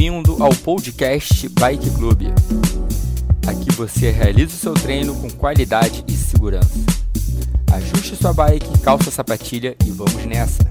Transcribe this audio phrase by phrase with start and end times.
[0.00, 2.22] Bem-vindo ao podcast Bike Club.
[3.46, 6.72] Aqui você realiza o seu treino com qualidade e segurança.
[7.70, 10.64] Ajuste sua bike, calça a sapatilha e vamos nessa!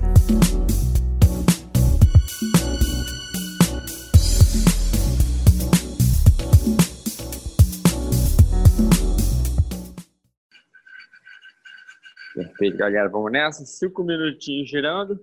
[12.34, 13.08] Perfeito, galera.
[13.10, 13.64] Vamos nessa.
[13.64, 15.20] Cinco minutinhos girando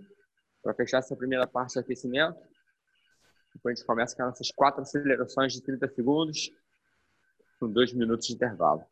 [0.63, 2.37] para fechar essa primeira parte do aquecimento.
[3.57, 6.51] Depois a gente começa com essas quatro acelerações de 30 segundos,
[7.59, 8.85] com dois minutos de intervalo.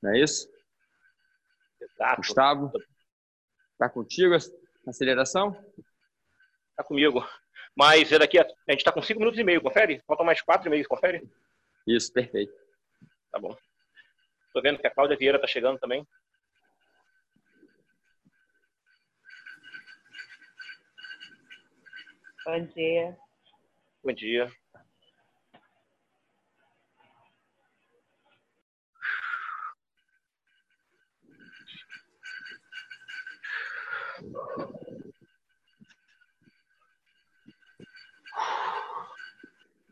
[0.00, 0.48] Não é isso?
[1.80, 2.16] Exato.
[2.18, 2.72] Gustavo,
[3.76, 5.52] tá contigo a aceleração?
[6.76, 7.26] Tá comigo.
[7.74, 10.00] Mas é daqui a, a gente tá com cinco minutos e meio, confere?
[10.06, 11.28] Faltam mais quatro e meio, confere?
[11.86, 12.54] Isso, perfeito.
[13.32, 13.56] Tá bom.
[14.52, 16.06] Tô vendo que a Cláudia Vieira tá chegando também.
[22.44, 23.18] Bom dia.
[24.02, 24.50] Bom dia.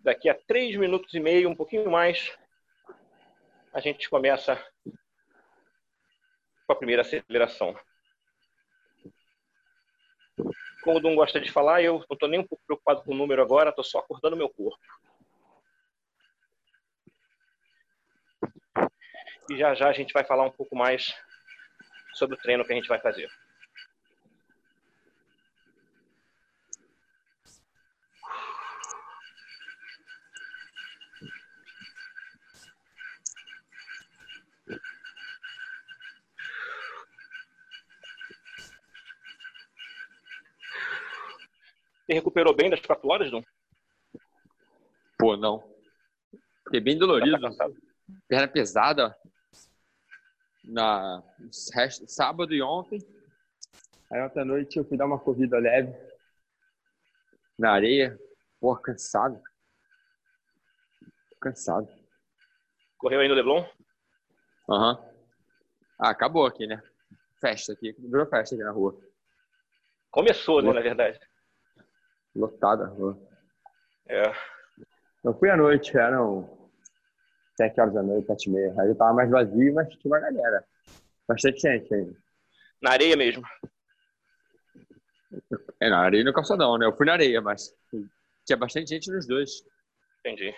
[0.03, 2.34] Daqui a três minutos e meio, um pouquinho mais,
[3.75, 4.56] a gente começa
[6.67, 7.79] com a primeira aceleração.
[10.89, 13.14] Como o Dum gosta de falar, eu não estou nem um pouco preocupado com o
[13.14, 14.81] número agora, estou só acordando meu corpo.
[19.50, 21.14] E já já a gente vai falar um pouco mais
[22.14, 23.28] sobre o treino que a gente vai fazer.
[42.09, 43.42] Você recuperou bem das quatro horas, Dum?
[45.19, 45.62] Pô, não.
[46.64, 47.39] Fiquei bem dolorido.
[47.55, 47.69] Tá?
[48.27, 49.14] Perna pesada.
[50.64, 52.98] Na sábado e ontem.
[54.11, 55.95] Aí ontem à noite eu fui dar uma corrida leve
[57.58, 58.19] na areia.
[58.58, 59.42] Pô, cansado.
[61.39, 61.86] Cansado.
[62.96, 63.69] Correu aí no Leblon?
[64.70, 64.98] Aham.
[65.98, 66.83] Ah, acabou aqui, né?
[67.39, 67.92] Festa aqui.
[67.98, 68.98] Virou festa aqui na rua.
[70.11, 71.20] Começou, né, na verdade.
[72.39, 73.19] Lotada a rua.
[74.09, 74.33] É.
[75.25, 76.49] Eu fui à noite, eram
[77.57, 78.75] sete horas da noite, sete e meia.
[78.81, 80.65] Aí eu tava mais vazio, mas tinha uma galera.
[81.27, 82.17] Bastante gente ainda.
[82.81, 83.43] Na areia mesmo.
[85.81, 86.87] É, na areia e no calçadão, né?
[86.87, 87.75] Eu fui na areia, mas
[88.47, 89.65] tinha bastante gente nos dois.
[90.20, 90.55] Entendi.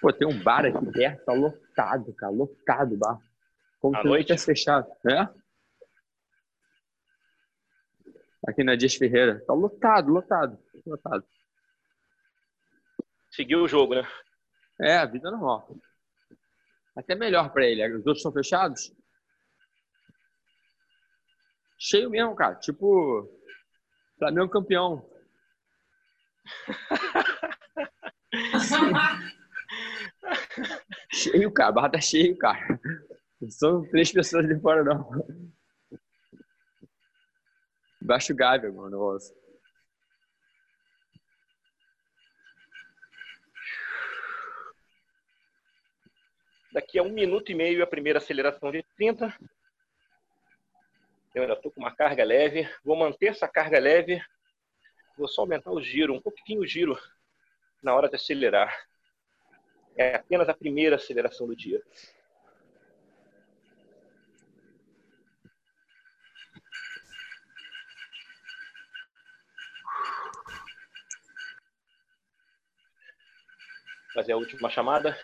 [0.00, 2.32] Pô, tem um bar aqui perto, tá lotado, cara.
[2.32, 3.18] Lotado o bar.
[3.80, 4.26] Como À noite?
[4.26, 4.86] tivesse fechado.
[5.10, 5.28] É?
[8.46, 9.42] Aqui na Dias Ferreira.
[9.46, 10.58] Tá lotado, lotado.
[10.86, 11.24] Lotado.
[13.30, 14.06] Seguiu o jogo, né?
[14.80, 15.68] É, a vida normal.
[16.96, 17.86] Até melhor pra ele.
[17.88, 18.92] Os outros estão fechados.
[21.78, 22.54] Cheio mesmo, cara.
[22.56, 23.28] Tipo,
[24.18, 25.08] Flamengo campeão.
[31.30, 31.68] Cheio, cara.
[31.68, 32.80] A barra tá cheio, cara.
[33.48, 35.10] São três pessoas ali fora, não.
[38.00, 38.90] Baixo o Gávea, mano.
[38.90, 39.34] negócio.
[46.72, 49.34] Daqui a um minuto e meio a primeira aceleração de 30.
[51.34, 52.68] Eu ainda estou com uma carga leve.
[52.84, 54.22] Vou manter essa carga leve.
[55.16, 56.96] Vou só aumentar o giro, um pouquinho o giro
[57.82, 58.72] na hora de acelerar.
[59.96, 61.82] É apenas a primeira aceleração do dia.
[74.14, 75.18] Fazer a última chamada.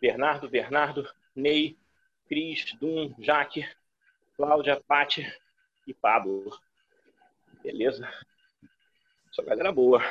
[0.00, 1.78] Bernardo, Bernardo, Ney,
[2.28, 3.66] Cris, Dum, Jaque,
[4.36, 5.26] Cláudia, Pati
[5.86, 6.50] e Pablo.
[7.62, 8.08] Beleza?
[9.32, 10.02] Só galera boa.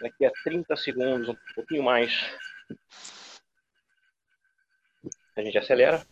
[0.00, 2.12] Daqui a 30 segundos, um pouquinho mais.
[5.36, 6.06] A gente acelera.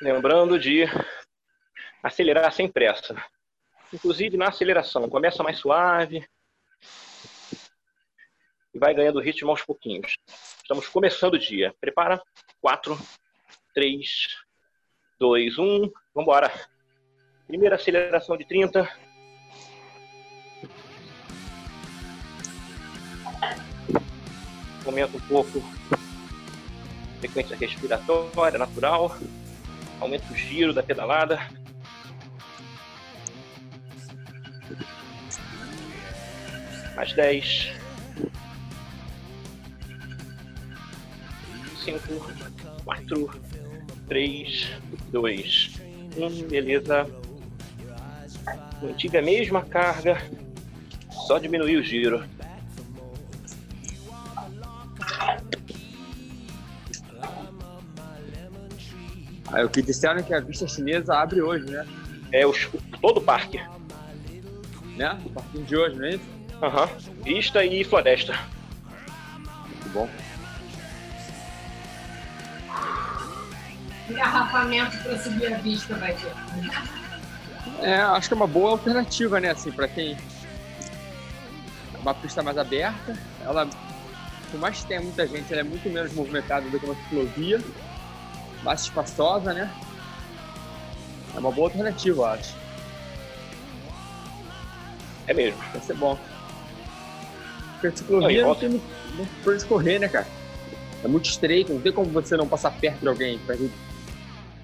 [0.00, 0.84] Lembrando de
[2.02, 3.16] acelerar sem pressa.
[3.92, 6.28] Inclusive na aceleração, começa mais suave,
[8.78, 10.16] e vai ganhando ritmo aos pouquinhos.
[10.62, 11.74] Estamos começando o dia.
[11.80, 12.22] Prepara.
[12.60, 12.96] 4,
[13.74, 14.08] 3,
[15.18, 15.64] 2, 1.
[15.64, 16.52] Vamos embora.
[17.46, 18.88] Primeira aceleração de 30.
[24.86, 25.58] Aumenta um pouco
[25.92, 29.16] a frequência respiratória natural.
[30.00, 31.38] Aumenta o giro da pedalada.
[36.94, 37.87] Mais 10.
[41.88, 42.32] 5,
[42.84, 43.30] 4,
[44.08, 44.68] 3,
[45.10, 45.80] 2,
[46.16, 46.48] 1.
[46.48, 47.06] Beleza.
[48.82, 50.22] Mantive a mesma carga,
[51.26, 52.24] só diminuir o giro.
[59.50, 61.86] Aí o que disseram é que a vista chinesa abre hoje, né?
[62.30, 62.52] É o,
[63.00, 63.58] todo o parque.
[64.96, 65.18] Né?
[65.24, 66.24] O parquinho de hoje, não é isso?
[66.62, 66.82] Aham.
[66.84, 67.22] Uhum.
[67.24, 68.38] Vista e floresta.
[69.68, 70.08] Muito bom.
[74.08, 76.32] Engarrafamento para subir a vista vai ter.
[77.80, 79.50] É, acho que é uma boa alternativa, né?
[79.50, 80.16] Assim, para quem
[82.00, 83.68] uma pista mais aberta, ela,
[84.50, 87.60] por mais que tenha muita gente, ela é muito menos movimentada do que uma ciclovia,
[88.62, 89.70] mais espaçosa, né?
[91.34, 92.56] É uma boa alternativa, eu acho.
[95.26, 95.60] É mesmo.
[95.72, 96.18] Vai ser bom.
[97.74, 100.26] Porque a ciclovia não, não tem muito por escorrer, né, cara?
[101.04, 103.54] É muito estreito, não tem como você não passar perto de alguém pra,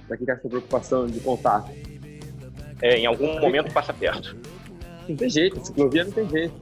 [0.07, 1.71] pra quem tá com essa preocupação de contato.
[2.83, 4.37] É, em algum momento passa perto.
[5.09, 6.55] Não tem jeito, ciclovia não tem jeito.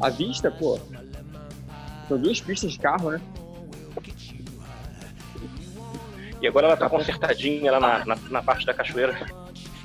[0.00, 0.78] A vista, pô,
[2.08, 3.20] são duas pistas de carro, né?
[6.40, 9.16] E agora ela tá consertadinha lá na, na, na parte da cachoeira.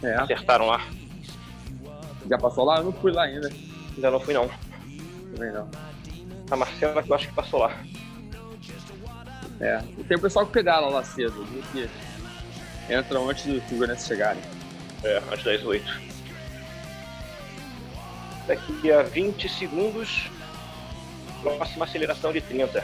[0.04, 0.16] É.
[0.16, 0.82] Acertaram lá.
[2.30, 2.78] Já passou lá?
[2.78, 3.50] Eu não fui lá ainda.
[3.96, 4.50] Ainda não fui não.
[5.34, 5.70] Também não.
[6.50, 7.76] A Marcela que eu acho que passou lá.
[9.60, 9.82] É.
[9.98, 11.88] E tem o pessoal que pedala lá cedo, viu?
[12.92, 14.42] entram antes dos Figurantes chegarem.
[14.42, 14.50] Né?
[15.04, 16.12] É, antes das 8.
[18.48, 20.30] Daqui a 20 segundos,
[21.42, 22.84] próxima aceleração de 30.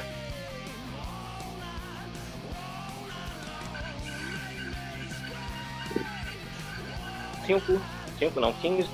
[7.46, 7.82] Cinco,
[8.20, 8.90] cinco não, 15,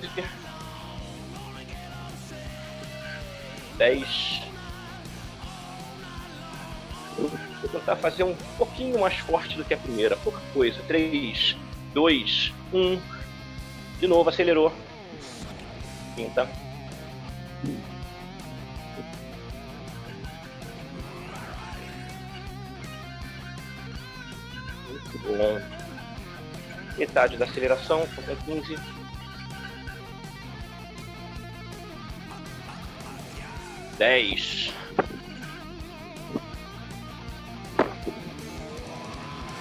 [3.77, 4.41] 10,
[7.73, 10.79] tentar fazer um pouquinho mais forte do que a primeira, pouca coisa.
[10.87, 11.55] Três,
[11.93, 12.99] dois, um.
[13.99, 14.71] De novo, acelerou.
[16.15, 16.47] Quinta.
[24.89, 25.61] Muito bom.
[26.97, 28.77] Metade da aceleração, falta 15.
[33.97, 34.73] Dez.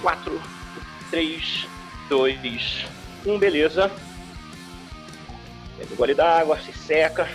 [0.03, 0.37] Quatro,
[1.09, 1.65] três,
[2.09, 2.85] dois,
[3.25, 3.89] um, beleza.
[5.77, 7.25] Pega o gole d'água, se seca.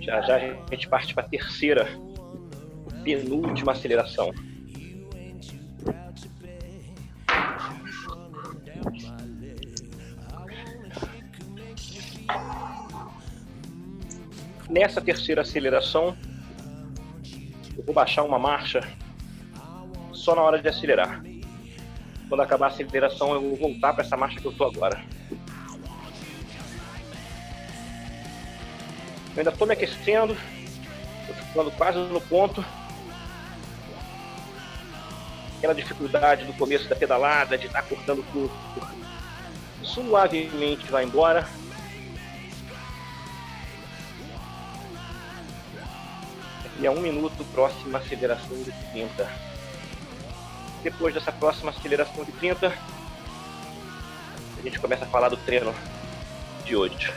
[0.00, 0.40] Já já a
[0.70, 1.86] gente parte para a terceira,
[3.04, 4.32] penúltima aceleração.
[14.68, 16.16] Nessa terceira aceleração,
[17.76, 18.80] eu vou baixar uma marcha
[20.12, 21.22] só na hora de acelerar.
[22.28, 25.00] Quando acabar a aceleração, eu vou voltar para essa marcha que eu estou agora.
[29.36, 30.36] Eu ainda estou me aquecendo,
[31.20, 32.64] estou ficando quase no ponto.
[35.58, 38.50] Aquela dificuldade do começo da pedalada, de estar tá cortando tudo.
[39.82, 41.46] Suavemente vai embora.
[46.86, 49.30] A um minuto, próxima aceleração de 30.
[50.82, 52.72] Depois dessa próxima aceleração de 30,
[54.58, 55.74] a gente começa a falar do treino
[56.64, 57.12] de hoje.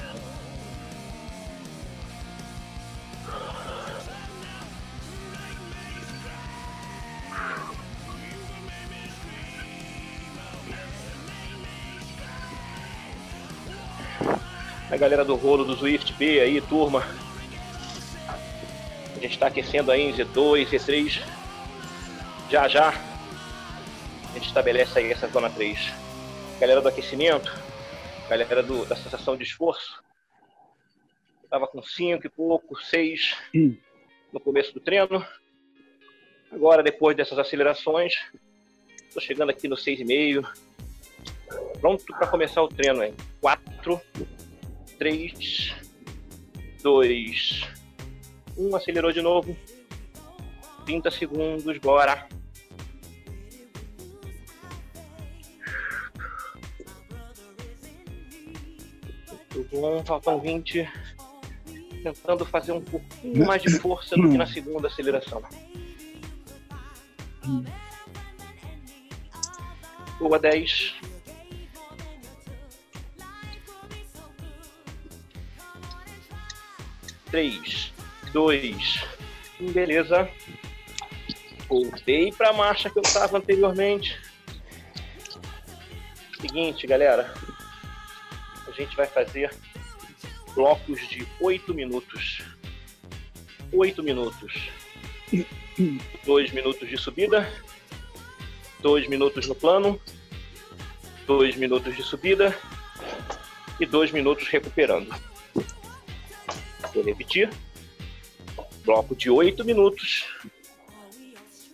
[14.92, 17.04] a galera do rolo do Swift B aí, turma.
[19.20, 21.22] A gente está aquecendo aí em Z2, Z3.
[22.50, 25.92] Já já a gente estabelece aí essa zona 3.
[26.58, 27.52] Galera do aquecimento,
[28.30, 30.02] galera do, da sensação de esforço.
[31.50, 33.76] Tava com 5 e pouco, 6 hum.
[34.32, 35.28] no começo do treino.
[36.50, 38.14] Agora, depois dessas acelerações,
[39.06, 40.50] estou chegando aqui no 6,5.
[41.82, 43.14] Pronto para começar o treino, hein?
[43.42, 44.00] 4,
[44.98, 45.76] 3,
[46.82, 47.79] 2,
[48.60, 48.76] 1.
[48.76, 49.56] Acelerou de novo.
[50.86, 52.28] 30 segundos, bora.
[59.72, 60.88] Bom, faltam 20.
[62.04, 65.42] Tentando fazer um pouquinho mais de força do que na segunda aceleração.
[70.20, 70.96] Boa, 10.
[77.30, 77.94] Três,
[78.32, 79.04] dois,
[79.60, 80.30] um, beleza.
[81.68, 84.20] Voltei para a marcha que eu estava anteriormente.
[86.40, 87.34] Seguinte, galera,
[88.68, 89.54] a gente vai fazer
[90.56, 92.42] blocos de 8 minutos.
[93.72, 94.54] 8 minutos.
[96.26, 97.48] 2 minutos de subida,
[98.80, 100.00] 2 minutos no plano,
[101.28, 102.58] 2 minutos de subida
[103.80, 105.14] e 2 minutos recuperando.
[106.94, 107.50] Vou repetir.
[108.90, 110.26] Bloco de 8 minutos,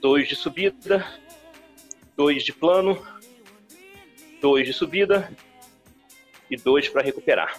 [0.02, 1.08] 2 de subida,
[2.18, 3.02] 2 de plano,
[4.42, 5.32] 2 de subida
[6.52, 7.58] e 2 para recuperar.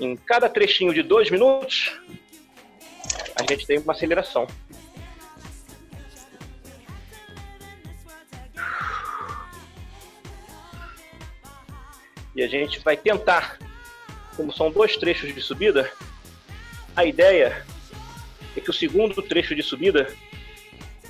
[0.00, 2.00] Em cada trechinho de 2 minutos,
[3.36, 4.48] a gente tem uma aceleração.
[12.34, 13.56] E a gente vai tentar,
[14.36, 15.88] como são dois trechos de subida,
[16.96, 17.64] a ideia
[18.56, 20.12] é que o segundo trecho de subida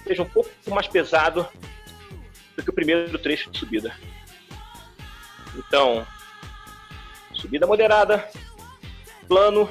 [0.05, 1.49] seja um pouco mais pesado
[2.57, 3.97] do que o primeiro trecho de subida.
[5.55, 6.05] Então,
[7.33, 8.29] subida moderada,
[9.29, 9.71] plano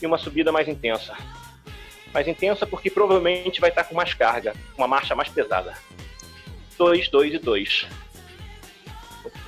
[0.00, 1.16] e uma subida mais intensa.
[2.14, 5.76] Mais intensa porque provavelmente vai estar com mais carga, uma marcha mais pesada.
[6.78, 7.86] 2, 2 e 2.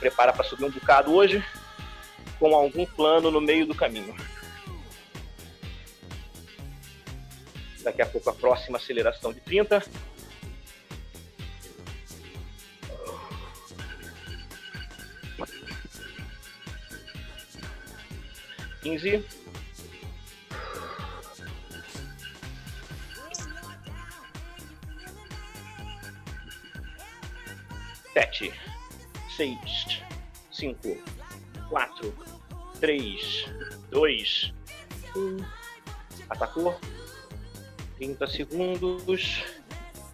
[0.01, 1.45] Prepara para subir um bocado hoje,
[2.41, 4.15] com algum plano no meio do caminho.
[7.89, 9.83] Daqui a pouco a próxima aceleração de 30.
[18.83, 19.25] Quinze.
[28.13, 28.53] Sete,
[29.35, 30.03] seis,
[30.53, 30.95] cinco,
[31.71, 32.15] quatro,
[32.81, 33.47] três,
[33.91, 34.53] dois,
[35.17, 35.39] um.
[36.29, 36.79] Atacou.
[37.99, 39.45] 30 segundos.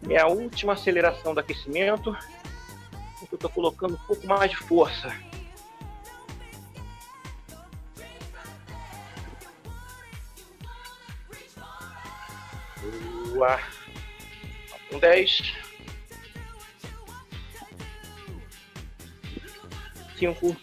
[0.09, 2.17] É a última aceleração do aquecimento.
[3.31, 5.15] Eu estou colocando um pouco mais de força.
[13.33, 13.61] Boa.
[14.91, 15.55] Com 10.
[20.19, 20.57] 5,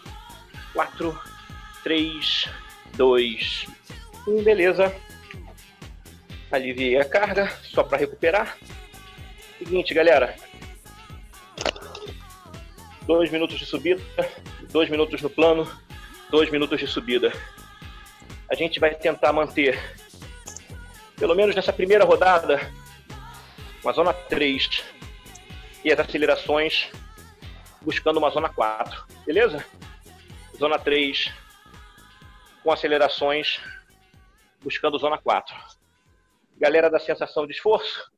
[0.72, 1.20] 4,
[1.84, 2.48] 3,
[2.94, 3.66] 2,
[4.26, 4.42] 1.
[4.42, 5.11] Beleza.
[6.52, 8.58] Aliviei a carga, só para recuperar.
[9.56, 10.36] Seguinte, galera.
[13.06, 14.02] Dois minutos de subida,
[14.70, 15.66] dois minutos no plano,
[16.30, 17.32] dois minutos de subida.
[18.50, 19.80] A gente vai tentar manter,
[21.16, 22.60] pelo menos nessa primeira rodada,
[23.82, 24.84] uma zona 3
[25.82, 26.90] e as acelerações
[27.80, 29.64] buscando uma zona 4, beleza?
[30.58, 31.32] Zona 3
[32.62, 33.58] com acelerações
[34.62, 35.81] buscando zona 4
[36.58, 38.10] galera da sensação de esforço,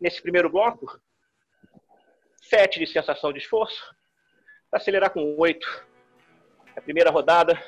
[0.00, 1.00] nesse primeiro bloco,
[2.42, 3.94] 7 de sensação de esforço,
[4.70, 5.86] para acelerar com 8.
[6.76, 7.60] A primeira rodada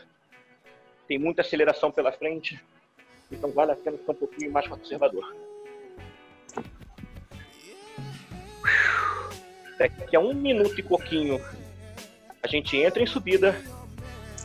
[1.09, 2.63] tem muita aceleração pela frente,
[3.31, 5.35] então vale a pena ficar um pouquinho mais conservador.
[9.79, 11.41] Daqui a um minuto e pouquinho
[12.43, 13.57] a gente entra em subida.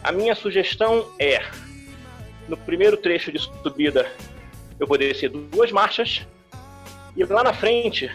[0.04, 1.40] A minha sugestão é,
[2.48, 4.10] no primeiro trecho de subida,
[4.80, 6.26] eu vou descer duas marchas
[7.16, 8.12] e lá na frente,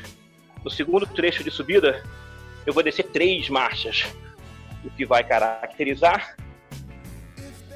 [0.63, 2.05] no segundo trecho de subida,
[2.67, 4.07] eu vou descer três marchas,
[4.85, 6.37] o que vai caracterizar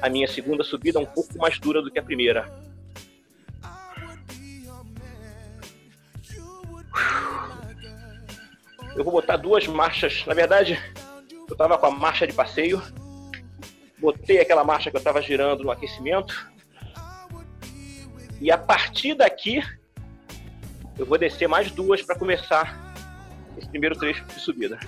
[0.01, 2.63] a minha segunda subida um pouco mais dura do que a primeira.
[8.95, 10.23] Eu vou botar duas marchas.
[10.25, 10.79] Na verdade,
[11.31, 12.81] eu estava com a marcha de passeio,
[13.97, 16.54] botei aquela marcha que eu estava girando no aquecimento
[18.45, 19.59] e a partir daqui,
[20.99, 22.93] eu vou descer mais duas para começar
[23.57, 24.79] esse primeiro trecho de subida.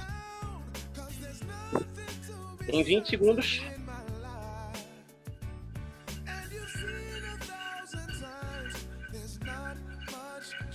[2.69, 3.63] Em 20 segundos.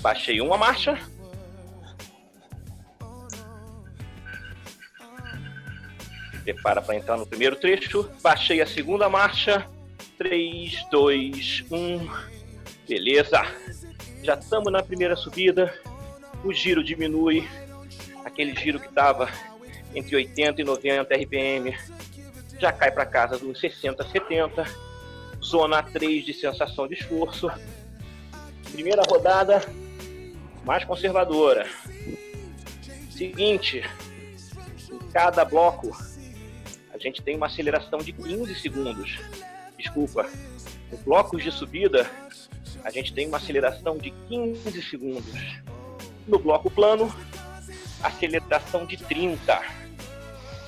[0.00, 0.98] Baixei uma marcha.
[6.42, 8.10] Prepara para entrar no primeiro trecho.
[8.20, 9.70] Baixei a segunda marcha.
[10.18, 12.31] 3, 2, 1.
[12.92, 13.40] Beleza.
[14.22, 15.72] Já estamos na primeira subida.
[16.44, 17.48] O giro diminui.
[18.22, 19.30] Aquele giro que estava
[19.94, 21.74] entre 80 e 90 RPM
[22.60, 24.64] já cai para casa dos 60, 70.
[25.42, 27.50] Zona 3 de sensação de esforço.
[28.72, 29.62] Primeira rodada
[30.62, 31.66] mais conservadora.
[33.10, 33.82] Seguinte,
[34.90, 35.96] em cada bloco
[36.92, 39.18] a gente tem uma aceleração de 15 segundos.
[39.78, 40.28] Desculpa,
[40.92, 42.06] em blocos de subida
[42.84, 45.34] a gente tem uma aceleração de 15 segundos.
[46.26, 47.14] No bloco plano,
[48.02, 49.62] aceleração de 30.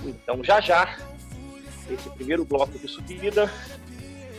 [0.05, 0.99] Então já já
[1.91, 3.51] esse primeiro bloco de subida,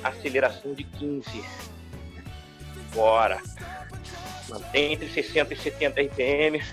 [0.03, 1.43] aceleração de 15.
[2.93, 3.41] Bora.
[4.49, 6.63] Mantém entre 60 e 70 RPM.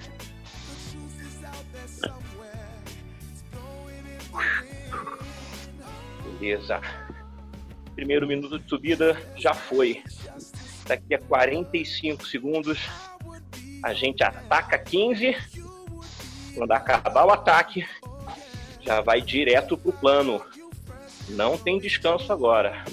[6.39, 6.81] Beleza.
[7.95, 10.03] Primeiro minuto de subida já foi.
[10.87, 12.79] Daqui a 45 segundos
[13.83, 15.37] a gente ataca 15.
[16.55, 17.87] Quando acabar o ataque,
[18.81, 20.45] já vai direto pro plano.
[21.31, 22.85] Não tem descanso agora.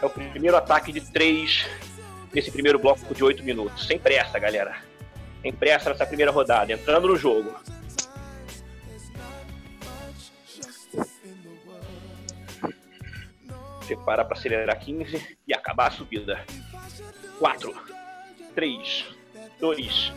[0.00, 1.66] É o primeiro ataque de três
[2.32, 3.86] nesse primeiro bloco de oito minutos.
[3.86, 4.76] Sem pressa, galera.
[5.44, 6.72] Sem pressa nessa primeira rodada.
[6.72, 7.54] Entrando no jogo.
[13.86, 16.42] Prepara para acelerar 15 e acabar a subida.
[17.38, 17.74] 4,
[18.54, 19.04] 3,
[19.60, 20.12] 2,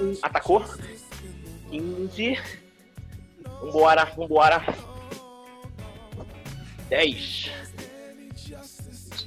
[0.00, 0.18] 1.
[0.20, 0.64] Atacou.
[1.70, 2.36] 15.
[3.44, 4.60] Vambora, vambora.
[6.88, 7.52] 10.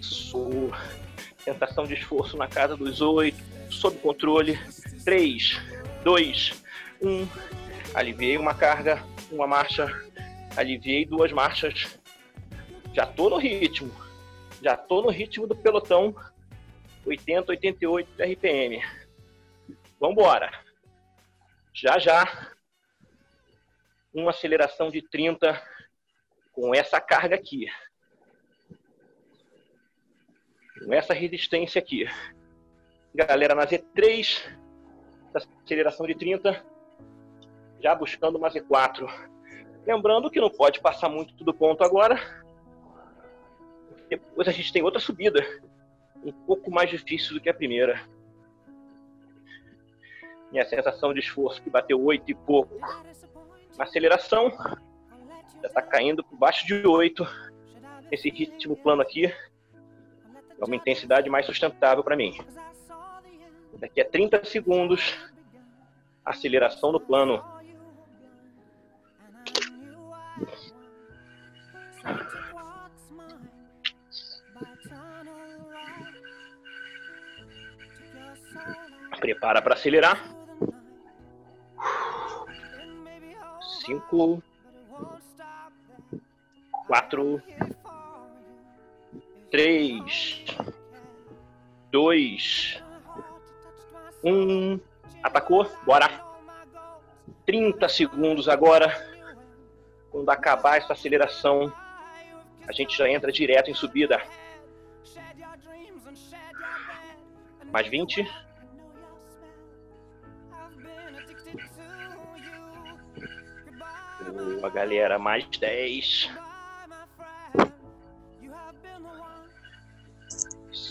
[0.02, 0.74] Isso.
[1.46, 3.42] Tentação de esforço na casa dos 8.
[3.70, 4.60] Sob controle.
[5.08, 5.58] 3,
[6.04, 6.64] 2,
[7.02, 7.28] 1.
[7.96, 9.86] Aliviei uma carga, uma marcha.
[10.58, 11.98] Aliviei duas marchas.
[12.94, 13.90] Já tô no ritmo.
[14.62, 16.14] Já tô no ritmo do pelotão
[17.06, 18.84] 80, 88 RPM.
[19.98, 20.52] Vambora.
[21.74, 22.54] Já já.
[24.14, 25.58] Uma aceleração de 30
[26.52, 27.66] com essa carga aqui.
[30.84, 32.10] Com essa resistência aqui.
[33.16, 34.67] Galera, na Z3,
[35.34, 36.66] aceleração de 30,
[37.82, 39.08] já buscando uma Z4.
[39.86, 42.20] Lembrando que não pode passar muito do ponto agora.
[44.10, 45.46] Depois a gente tem outra subida
[46.24, 48.02] um pouco mais difícil do que a primeira.
[50.52, 52.76] Minha sensação de esforço que bateu oito e pouco.
[53.78, 54.52] Na aceleração,
[55.62, 57.26] já está caindo por baixo de 8.
[58.12, 62.38] Esse ritmo plano aqui é uma intensidade mais sustentável para mim.
[63.80, 65.16] Daqui a 30 segundos,
[66.26, 67.44] aceleração no plano.
[79.20, 80.36] Prepara para acelerar.
[83.86, 84.42] Cinco,
[86.88, 87.42] quatro,
[89.50, 90.44] três,
[91.92, 92.84] dois,
[94.34, 94.80] um.
[95.24, 95.70] Atacou?
[95.86, 96.10] Bora.
[97.46, 98.92] 30 segundos agora.
[100.12, 101.72] Quando acabar essa aceleração,
[102.68, 104.22] a gente já entra direto em subida.
[107.72, 108.28] Mais 20.
[114.34, 115.18] Boa, galera.
[115.18, 116.30] Mais 10.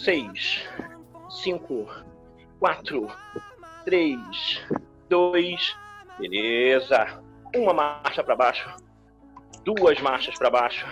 [0.06, 0.68] 6,
[1.42, 1.88] 5,
[2.58, 3.06] 4,
[3.84, 4.66] 3,
[5.08, 5.76] 2.
[6.18, 7.22] Beleza.
[7.54, 8.76] Uma marcha para baixo.
[9.64, 10.86] Duas marchas para baixo.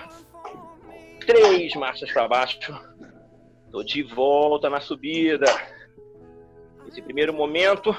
[1.27, 2.73] Três marchas para baixo.
[3.71, 5.47] Tô de volta na subida.
[6.87, 7.97] Esse primeiro momento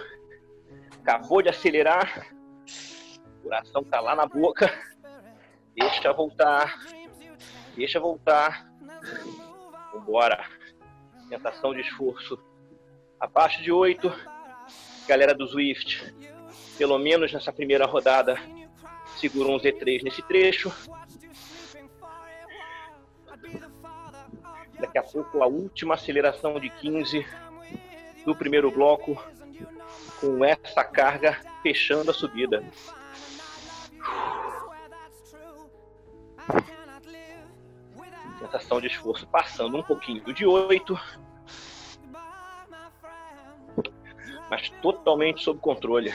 [1.01, 2.35] acabou de acelerar
[3.45, 4.73] coração tá lá na boca.
[5.75, 6.79] Deixa voltar.
[7.75, 8.67] Deixa voltar.
[9.93, 10.43] Vambora.
[11.29, 12.39] Tentação de esforço.
[13.19, 14.11] Abaixo de 8.
[15.07, 16.13] Galera do Swift.
[16.77, 18.37] Pelo menos nessa primeira rodada.
[19.17, 20.71] Segurou um Z3 nesse trecho.
[24.79, 27.25] Daqui a pouco a última aceleração de 15
[28.25, 29.21] do primeiro bloco.
[30.19, 32.63] Com essa carga fechando a subida.
[38.39, 41.24] Sensação de esforço passando um pouquinho de 8.
[44.49, 46.13] Mas totalmente sob controle.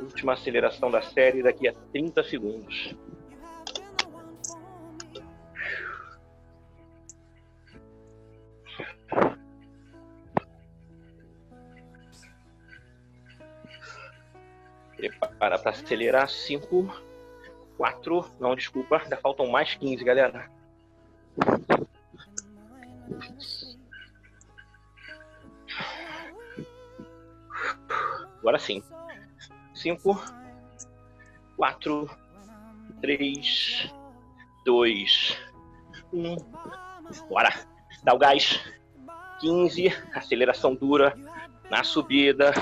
[0.00, 2.94] Última aceleração da série daqui a 30 segundos.
[14.96, 16.28] Prepara para acelerar.
[16.28, 17.02] 5,
[17.76, 18.24] 4.
[18.40, 18.98] Não, desculpa.
[18.98, 20.50] Ainda faltam mais 15, galera.
[28.38, 28.82] Agora sim.
[29.74, 30.22] 5,
[31.56, 32.10] 4,
[33.00, 33.94] 3,
[34.64, 35.38] 2,
[36.12, 36.36] 1.
[37.28, 37.50] Bora.
[38.02, 38.60] Dá o gás.
[39.40, 39.88] 15.
[40.14, 41.14] Aceleração dura
[41.70, 42.52] na subida.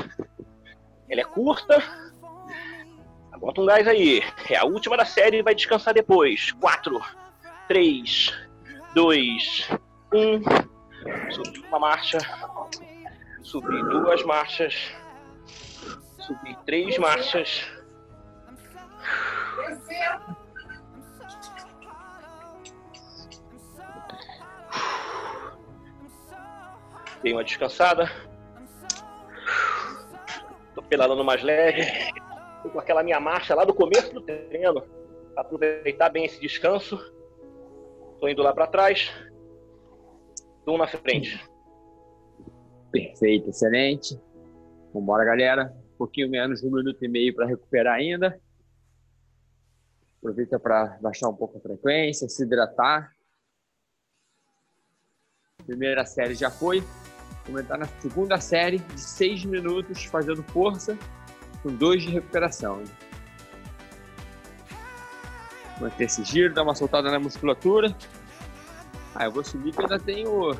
[1.09, 1.83] Ela é curta,
[3.41, 4.23] Bota um gás aí.
[4.51, 6.53] É a última da série e vai descansar depois.
[6.53, 7.01] 4,
[7.67, 8.50] 3,
[8.95, 9.71] 2,
[10.13, 10.43] 1.
[11.31, 12.19] Subir uma marcha.
[13.43, 14.75] Subir duas marchas.
[16.19, 17.67] Subir três marchas.
[27.23, 28.11] Dei uma descansada.
[30.75, 32.11] Tô pedalando mais leve
[32.69, 34.85] com aquela minha marcha lá do começo do treino,
[35.37, 36.99] aproveitar bem esse descanso.
[38.21, 39.11] Estou indo lá para trás,
[40.67, 41.43] um na frente.
[42.93, 44.21] Perfeito, excelente.
[44.93, 45.75] Vambora, galera.
[45.95, 48.39] Um pouquinho menos de um minuto e meio para recuperar ainda.
[50.19, 53.11] Aproveita para baixar um pouco a frequência, se hidratar.
[55.65, 56.85] Primeira série já foi.
[57.47, 60.95] Vamos entrar na segunda série de seis minutos fazendo força
[61.63, 62.85] com dois de recuperação.
[65.81, 67.97] Manter esse giro, dar uma soltada na musculatura.
[69.15, 70.55] Ah, eu vou subir que ainda tenho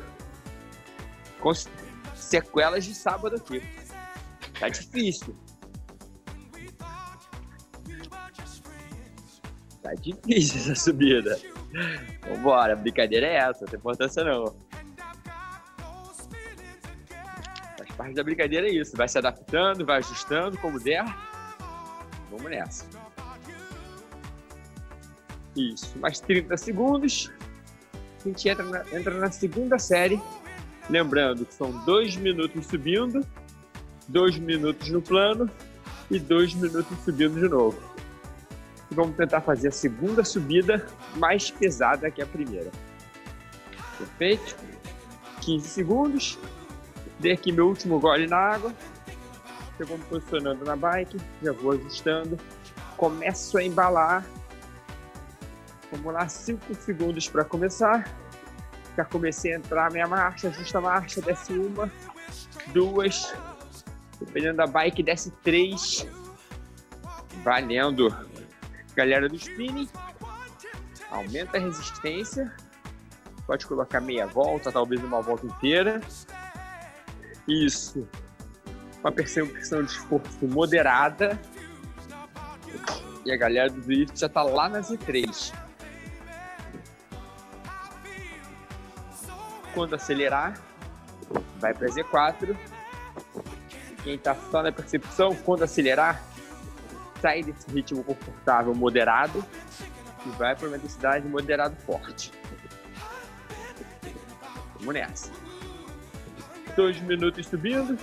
[2.15, 3.61] sequelas de sábado aqui.
[4.59, 5.35] Tá difícil.
[9.81, 11.39] Tá difícil essa subida.
[12.27, 14.55] Vambora, brincadeira é essa, não tem importância não.
[18.01, 18.97] parte da brincadeira é isso.
[18.97, 21.05] Vai se adaptando, vai ajustando como der.
[22.31, 22.85] Vamos nessa.
[25.55, 25.97] Isso.
[25.99, 27.31] Mais 30 segundos.
[28.19, 30.21] A gente entra na, entra na segunda série.
[30.89, 33.25] Lembrando que são dois minutos subindo,
[34.07, 35.49] dois minutos no plano
[36.09, 37.81] e dois minutos subindo de novo.
[38.89, 40.85] E vamos tentar fazer a segunda subida
[41.15, 42.71] mais pesada que a primeira.
[43.97, 44.55] Perfeito?
[45.41, 46.39] 15 segundos.
[47.19, 48.73] Dei aqui meu último gole na água.
[49.79, 52.37] Eu vou me posicionando na bike, já vou ajustando.
[52.97, 54.25] Começo a embalar.
[56.01, 58.09] Vamos lá, 5 segundos para começar.
[58.97, 61.91] Já comecei a entrar minha marcha, ajusta a marcha, desce uma,
[62.73, 63.31] duas,
[64.19, 66.07] dependendo da bike, desce três.
[67.43, 68.09] Valendo.
[68.95, 69.87] Galera do spinning,
[71.11, 72.51] aumenta a resistência.
[73.45, 76.01] Pode colocar meia volta, talvez uma volta inteira.
[77.47, 78.07] Isso.
[79.01, 81.39] Uma percepção de esforço moderada.
[83.23, 85.53] E a galera do Drift já tá lá na Z3.
[89.73, 90.59] Quando acelerar,
[91.59, 92.55] vai para Z4.
[94.03, 96.23] Quem tá só na percepção, quando acelerar,
[97.21, 99.45] sai desse ritmo confortável moderado
[100.25, 102.31] e vai para uma velocidade moderado forte.
[104.79, 105.31] Vamos nessa.
[106.75, 107.97] 2 minutos subindo,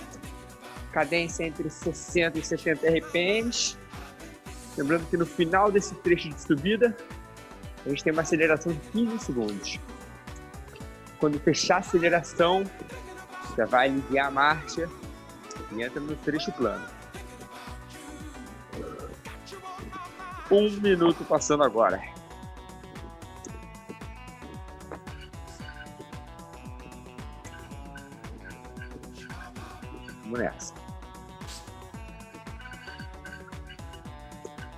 [0.91, 3.77] cadência entre 60 e 70 RPMs.
[4.77, 6.95] Lembrando que no final desse trecho de subida,
[7.85, 9.79] a gente tem uma aceleração de 15 segundos.
[11.19, 12.63] Quando fechar a aceleração,
[13.57, 14.89] já vai aliviar a marcha
[15.71, 16.85] e entra no trecho plano.
[20.49, 22.01] Um minuto passando agora.
[30.23, 30.73] Vamos nessa.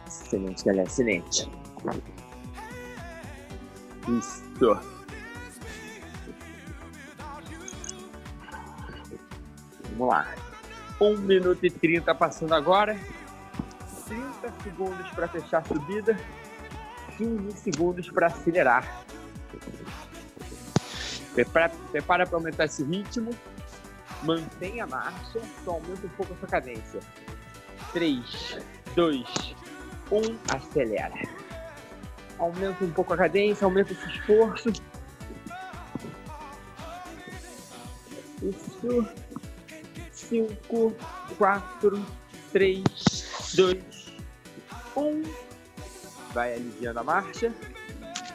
[0.08, 1.52] Excelente, galera, excelente.
[4.08, 5.01] Isso.
[10.02, 10.34] Vamos lá.
[11.00, 12.98] 1 minuto e 30 passando agora.
[14.08, 16.18] 30 segundos para fechar a subida.
[17.18, 19.04] 15 segundos para acelerar.
[21.36, 23.30] Prepara para aumentar esse ritmo
[24.24, 27.00] mantém a marcha, só aumenta um pouco a sua cadência.
[27.94, 28.60] 3,
[28.96, 29.56] 2,
[30.12, 31.14] 1, acelera.
[32.38, 34.70] Aumenta um pouco a cadência, aumenta esse esforço.
[38.42, 39.31] Isso.
[40.32, 40.96] 5,
[41.38, 42.06] 4,
[42.54, 42.84] 3,
[43.54, 43.84] 2,
[44.96, 45.24] 1.
[46.34, 47.54] Vai aliviando a marcha.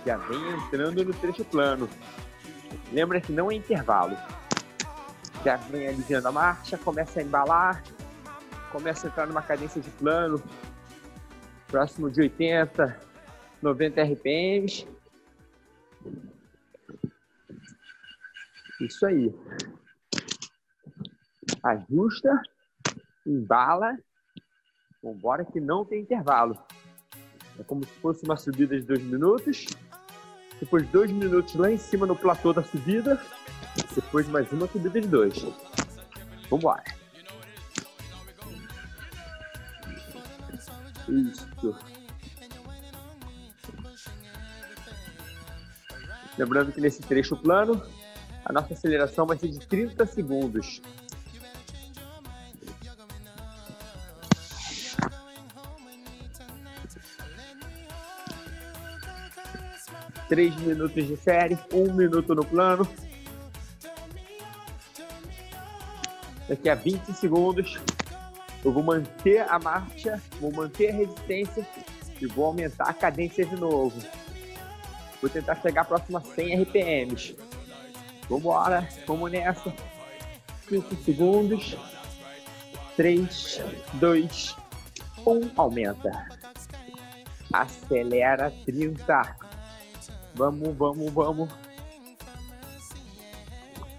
[0.04, 1.88] Já vem entrando no trecho plano.
[2.92, 4.14] Lembra que não é intervalo.
[5.42, 7.82] Já vem aliviando a marcha, começa a embalar,
[8.70, 10.42] começa a entrar numa cadência de plano,
[11.66, 13.00] próximo de 80,
[13.62, 14.86] 90 RPMs.
[18.82, 19.34] Isso aí.
[21.66, 22.40] Ajusta,
[23.26, 23.98] embala,
[25.02, 26.56] vambora que não tem intervalo.
[27.58, 29.66] É como se fosse uma subida de dois minutos,
[30.60, 33.20] depois dois minutos lá em cima no platô da subida,
[33.96, 35.34] depois mais uma subida de dois.
[36.48, 36.84] Vambora.
[41.08, 41.76] Isso.
[46.38, 47.82] Lembrando que nesse trecho plano,
[48.44, 50.80] a nossa aceleração vai ser de 30 segundos.
[60.36, 62.86] Três minutos de série, um minuto no plano.
[66.46, 67.78] Daqui a 20 segundos,
[68.62, 71.66] eu vou manter a marcha, vou manter a resistência
[72.20, 73.98] e vou aumentar a cadência de novo.
[75.22, 77.34] Vou tentar chegar próximo a 100 RPMs.
[78.28, 79.72] Vambora, vamos nessa.
[80.68, 81.78] 5 segundos.
[82.94, 83.62] 3,
[83.94, 84.56] 2,
[85.26, 86.28] 1, aumenta.
[87.50, 89.45] Acelera 30.
[90.36, 91.50] Vamos, vamos, vamos.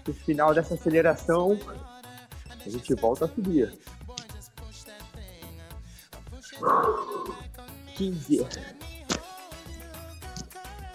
[0.06, 1.58] No final dessa aceleração,
[2.64, 3.76] a gente volta a subir.
[7.96, 8.46] 15.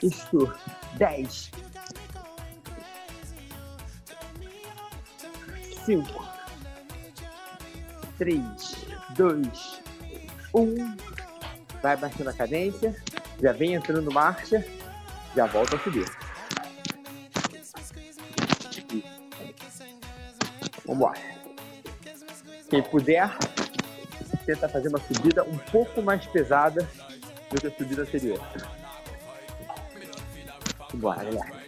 [0.01, 0.53] Isso.
[0.97, 1.51] 10.
[5.85, 6.33] 5.
[8.17, 8.41] 3,
[9.17, 9.81] 2,
[10.53, 10.97] 1.
[11.81, 12.95] Vai baixando a cadência.
[13.41, 14.65] Já vem entrando marcha.
[15.35, 16.05] Já volta a subir.
[20.85, 21.19] Vamos embora.
[22.69, 23.29] Quem puder,
[24.45, 26.87] tenta fazer uma subida um pouco mais pesada
[27.49, 28.39] do que a subida anterior.
[30.95, 31.63] Bora, galera.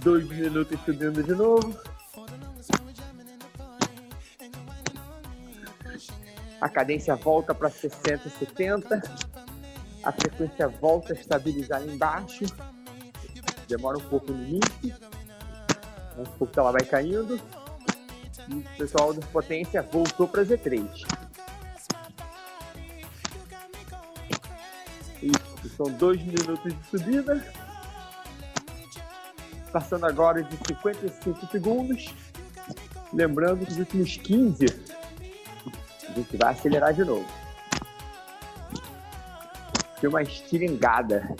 [0.00, 1.76] Dois minutos subindo de novo.
[6.60, 9.02] A cadência volta para 60, 70.
[10.02, 12.44] A frequência volta a estabilizar lá embaixo.
[13.70, 14.96] Demora um pouco no início.
[16.18, 17.40] Um pouco ela vai caindo.
[18.48, 21.06] E o pessoal da potência voltou para Z3.
[25.22, 27.46] Isso, são dois minutos de subida.
[29.72, 32.12] Passando agora de 55 segundos.
[33.12, 34.66] Lembrando que os últimos 15
[36.08, 37.28] a gente vai acelerar de novo.
[40.00, 41.36] Tem uma estilingada.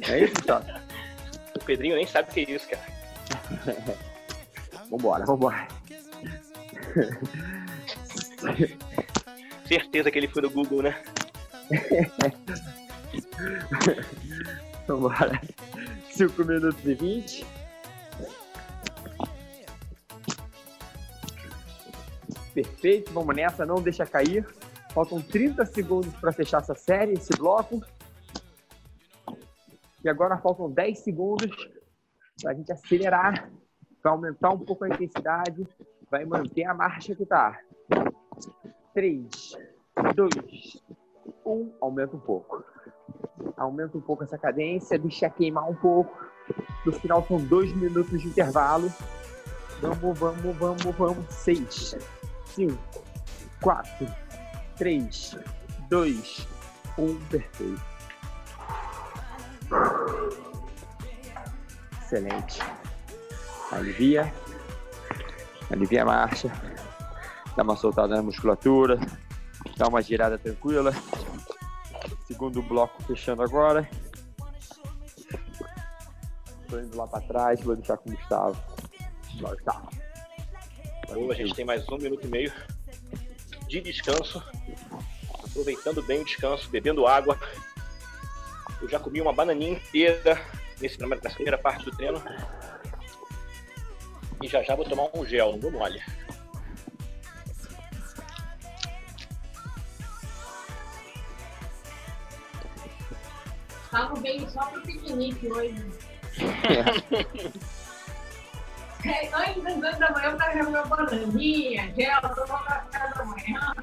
[0.00, 0.83] É isso, Toque?
[1.64, 2.82] Pedrinho nem sabe o que é isso, cara.
[4.90, 5.66] vambora, vambora.
[9.66, 11.02] Certeza que ele foi no Google, né?
[14.86, 15.40] vambora.
[16.10, 17.46] 5 minutos e 20.
[22.54, 24.46] Perfeito, vamos nessa, não deixa cair.
[24.92, 27.82] Faltam 30 segundos para fechar essa série, esse bloco.
[30.04, 31.70] E agora faltam 10 segundos
[32.42, 33.50] para a gente acelerar,
[34.02, 35.66] para aumentar um pouco a intensidade,
[36.10, 37.58] vai manter a marcha que está.
[38.92, 39.56] 3,
[40.14, 40.82] 2,
[41.46, 42.62] 1, aumenta um pouco.
[43.56, 46.14] Aumenta um pouco essa cadência, deixa queimar um pouco.
[46.84, 48.92] No final são 2 minutos de intervalo.
[49.80, 51.34] Vamos, vamos, vamos, vamos.
[51.34, 51.96] 6,
[52.44, 52.78] 5,
[53.62, 54.06] 4,
[54.76, 55.38] 3,
[55.88, 56.48] 2,
[56.98, 57.93] 1, perfeito.
[62.14, 62.60] Excelente.
[63.72, 64.32] Alivia.
[65.68, 66.48] Alivia a marcha.
[67.56, 69.00] Dá uma soltada na musculatura.
[69.76, 70.92] Dá uma girada tranquila.
[72.28, 73.88] Segundo bloco fechando agora.
[76.62, 78.62] Estou indo lá para trás, vou deixar com o Gustavo.
[79.40, 79.90] Gustavo.
[81.12, 82.52] Boa, a gente tem mais um minuto e meio
[83.66, 84.40] de descanso.
[85.42, 87.36] Aproveitando bem o descanso, bebendo água.
[88.80, 90.40] Eu já comi uma bananinha inteira
[90.84, 92.22] nesse, nessa primeira parte do treino.
[94.42, 96.02] E já já vou tomar um gel, não dou mole.
[103.90, 105.92] Tava bem só pro piquenique hoje.
[109.04, 109.28] É.
[109.34, 113.74] Antes das duas da manhã, eu tava com meu bananinha, gel, tomando café da manhã.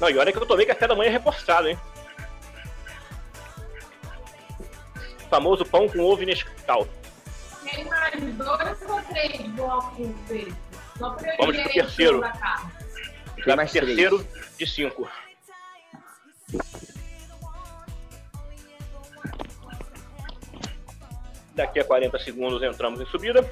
[0.00, 1.78] Não, e olha que eu tomei café da manhã reforçado, hein?
[5.32, 6.86] Famoso pão com ovo e Nescau.
[7.64, 10.54] Tem mais dois ou três blocos desses?
[10.96, 12.20] Vamos pro terceiro.
[13.38, 15.08] Já mais terceiro de cinco.
[21.54, 23.50] Daqui a 40 segundos entramos em subida.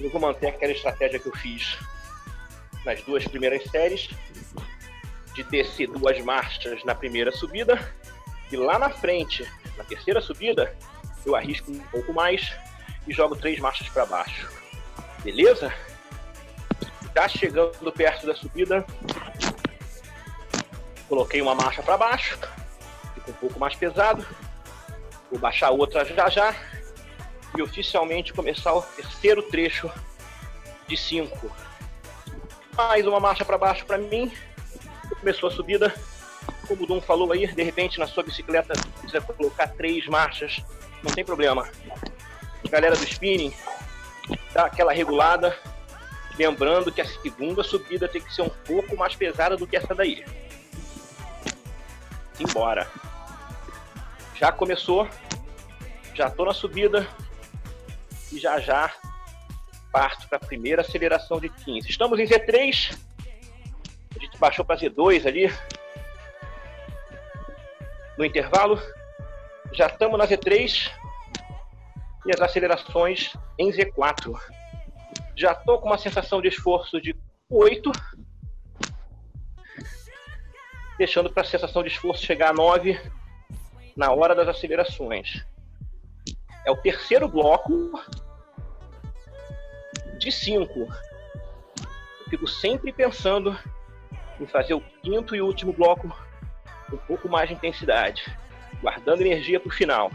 [0.00, 1.76] Eu vou manter aquela estratégia que eu fiz
[2.84, 4.08] nas duas primeiras séries,
[5.34, 7.92] de descer duas marchas na primeira subida
[8.50, 10.76] e lá na frente, na terceira subida,
[11.26, 12.52] eu arrisco um pouco mais
[13.06, 14.50] e jogo três marchas para baixo.
[15.22, 15.72] Beleza?
[17.14, 18.84] Já chegando perto da subida,
[21.08, 22.38] coloquei uma marcha para baixo,
[23.14, 24.26] fica um pouco mais pesado.
[25.30, 26.54] Vou baixar outra já já
[27.56, 29.90] e oficialmente começar o terceiro trecho
[30.86, 31.50] de cinco.
[32.76, 34.32] Mais uma marcha para baixo para mim.
[35.24, 35.94] Começou a subida.
[36.68, 40.62] Como o Dum falou aí, de repente na sua bicicleta precisa colocar três marchas,
[41.02, 41.66] não tem problema
[42.74, 43.54] galera do spinning,
[44.52, 45.56] dá aquela regulada.
[46.36, 49.94] Lembrando que a segunda subida tem que ser um pouco mais pesada do que essa
[49.94, 50.22] daí.
[52.38, 52.90] Embora.
[54.34, 55.08] Já começou,
[56.12, 57.08] já tô na subida
[58.30, 58.92] e já já
[59.90, 61.88] parto para a primeira aceleração de 15.
[61.88, 62.98] Estamos em Z3,
[64.38, 65.52] baixou para Z2 ali
[68.16, 68.80] no intervalo.
[69.72, 70.92] Já estamos na Z3,
[72.26, 74.34] e as acelerações em Z4.
[75.36, 77.14] Já estou com uma sensação de esforço de
[77.50, 77.90] 8,
[80.96, 82.98] deixando para a sensação de esforço chegar a 9
[83.96, 85.44] na hora das acelerações.
[86.64, 87.92] É o terceiro bloco
[90.18, 90.80] de 5.
[90.80, 93.58] Eu fico sempre pensando
[94.40, 96.08] em fazer o quinto e último bloco
[96.88, 98.24] com um pouco mais de intensidade,
[98.80, 100.10] guardando energia para o final.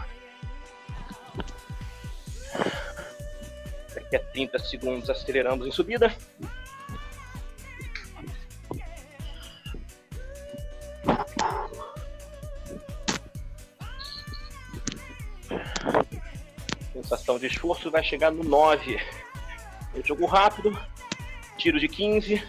[3.94, 6.14] Daqui a 30 segundos aceleramos em subida.
[16.94, 19.00] Sensação de esforço vai chegar no 9.
[19.96, 20.78] Eu jogo rápido,
[21.58, 22.44] tiro de 15.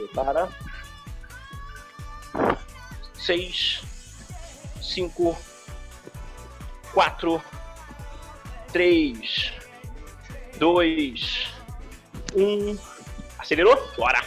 [0.00, 0.48] Prepara.
[3.14, 3.82] 6,
[4.80, 5.38] 5,
[6.94, 7.42] 4,
[8.72, 9.52] 3,
[10.56, 11.54] 2,
[12.34, 12.78] 1.
[13.38, 13.76] Acelerou?
[13.96, 14.24] Bora!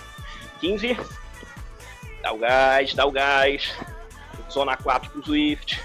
[0.59, 0.97] 15.
[2.21, 3.75] Dá o gás, dá o gás.
[4.51, 5.81] Zona 4 pro Swift.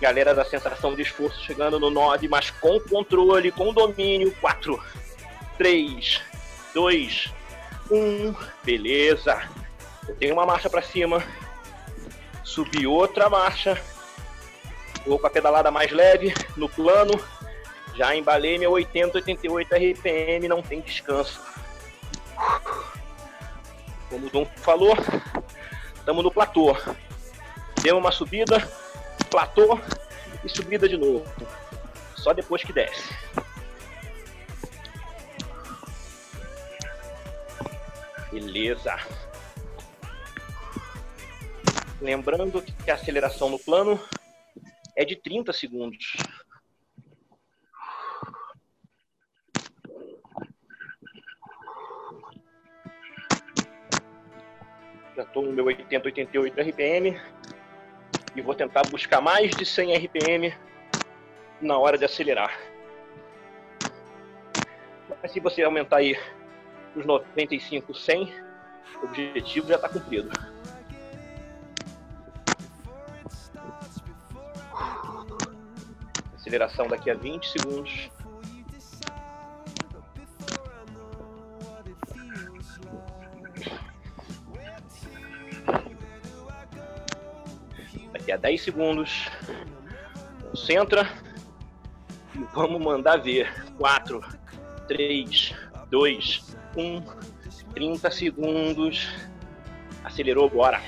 [0.00, 4.34] Galera da sensação de esforço chegando no 9, mas com controle, com domínio.
[4.40, 4.82] 4,
[5.58, 6.22] 3,
[6.74, 7.35] 2,
[7.90, 8.34] 1.
[8.64, 9.42] Beleza.
[10.08, 11.22] Eu tenho uma marcha para cima.
[12.44, 13.80] Subi outra marcha.
[15.06, 17.12] Vou com a pedalada mais leve, no plano.
[17.94, 21.40] Já embalei meu 80, 88 RPM, não tem descanso.
[24.10, 24.94] Como o Dom falou,
[25.96, 26.76] estamos no platô.
[27.82, 28.68] Deu uma subida,
[29.30, 29.80] platô
[30.44, 31.24] e subida de novo.
[32.16, 33.14] Só depois que desce.
[38.36, 38.94] Beleza.
[42.02, 43.98] Lembrando que a aceleração no plano
[44.94, 46.18] é de 30 segundos.
[55.16, 57.18] Já estou no meu 80, 88 RPM
[58.34, 60.54] e vou tentar buscar mais de 100 RPM
[61.62, 62.54] na hora de acelerar.
[65.22, 66.14] Mas se você aumentar aí
[66.96, 68.32] os 95, 100,
[69.02, 70.30] o objetivo já está cumprido.
[76.34, 78.10] Aceleração daqui a 20 segundos.
[88.12, 89.28] Daqui a 10 segundos.
[90.50, 91.06] Concentra.
[92.34, 93.52] E vamos mandar ver.
[93.76, 94.20] 4,
[94.88, 95.54] 3,
[95.90, 97.02] 2, 1.
[97.74, 99.08] 30 segundos.
[100.04, 100.80] Acelerou, bora.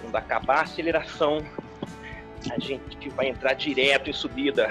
[0.00, 1.38] Quando acabar a aceleração,
[2.50, 4.70] a gente vai entrar direto em subida.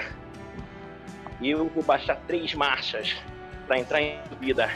[1.40, 3.16] Eu vou baixar três marchas
[3.66, 4.68] para entrar em subida.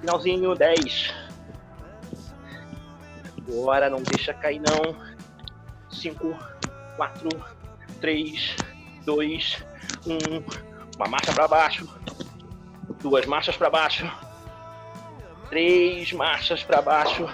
[0.00, 1.14] Finalzinho 10.
[3.38, 4.96] Agora não deixa cair não.
[5.90, 6.36] 5,
[6.96, 7.28] 4,
[8.00, 8.56] 3,
[9.08, 9.64] 2,
[10.06, 10.18] 1.
[10.96, 11.88] Uma marcha para baixo.
[13.00, 14.06] Duas marchas para baixo.
[15.48, 17.26] Três marchas para baixo.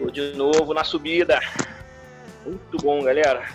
[0.00, 1.38] Vou de novo na subida.
[2.46, 3.46] Muito bom, galera.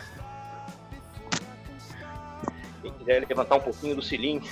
[2.83, 4.47] Quem quiser levantar um pouquinho do cilindro,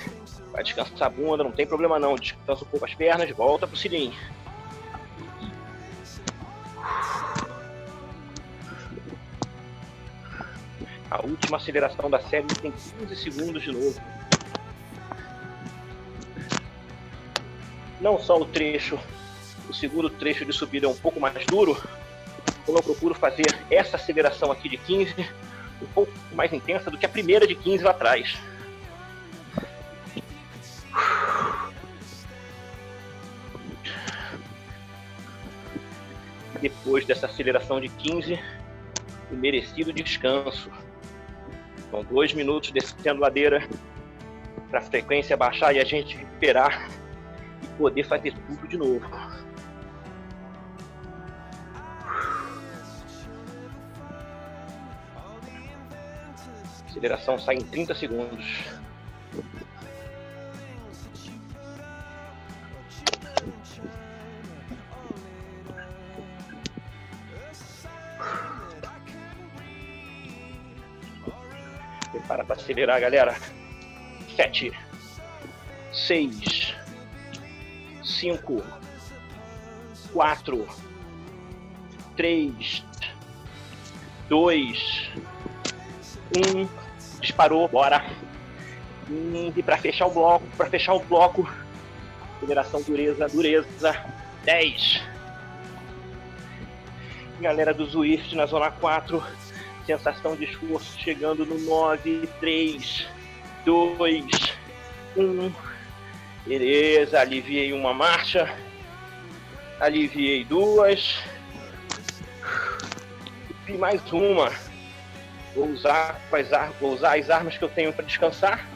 [0.50, 2.16] vai descansar a bunda, não tem problema não.
[2.16, 4.18] Descansa um pouco as pernas, volta pro cilindro.
[11.10, 14.00] A última aceleração da série tem 15 segundos de novo.
[18.00, 18.98] Não só o trecho,
[19.68, 21.76] o segundo trecho de subida é um pouco mais duro,
[22.64, 25.14] como eu procuro fazer essa aceleração aqui de 15
[25.82, 28.38] um pouco mais intensa do que a primeira de 15 lá atrás.
[36.60, 38.38] Depois dessa aceleração de 15,
[39.30, 40.70] o merecido descanso.
[41.90, 43.66] São dois minutos descendo ladeira
[44.70, 46.88] para a frequência baixar e a gente recuperar
[47.62, 49.06] e poder fazer tudo de novo.
[56.88, 58.80] Aceleração sai em 30 segundos.
[72.70, 73.36] Acelerar, galera.
[74.36, 74.72] 7,
[75.92, 76.74] 6,
[78.02, 78.62] 5,
[80.12, 80.68] 4,
[82.16, 82.84] 3,
[84.28, 85.10] 2,
[86.36, 86.68] 1
[87.20, 88.04] disparou, bora.
[89.56, 91.50] E para fechar o bloco, para fechar o bloco,
[92.38, 94.04] Federação Dureza, Dureza,
[94.44, 95.02] 10.
[97.40, 99.20] Galera do Zwift na zona 4,
[99.98, 103.08] sensação de esforço chegando no 9, 3,
[103.64, 104.26] 2,
[105.16, 105.52] 1.
[106.46, 108.54] Beleza, aliviei uma marcha,
[109.80, 111.22] aliviei duas,
[113.68, 114.50] e mais uma.
[115.54, 116.20] Vou usar,
[116.80, 118.66] vou usar as armas que eu tenho para descansar.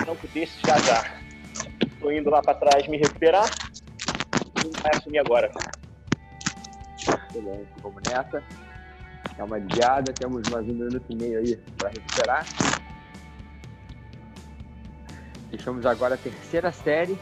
[0.00, 1.20] Um campo desse já.
[2.00, 3.48] Tô indo lá para trás me recuperar.
[4.64, 5.50] E vai assumir agora.
[7.32, 8.42] Beleza, vamos nessa.
[9.40, 12.46] Dá uma aliviada, temos mais um minuto e meio aí para recuperar.
[15.50, 17.18] Fechamos agora a terceira série.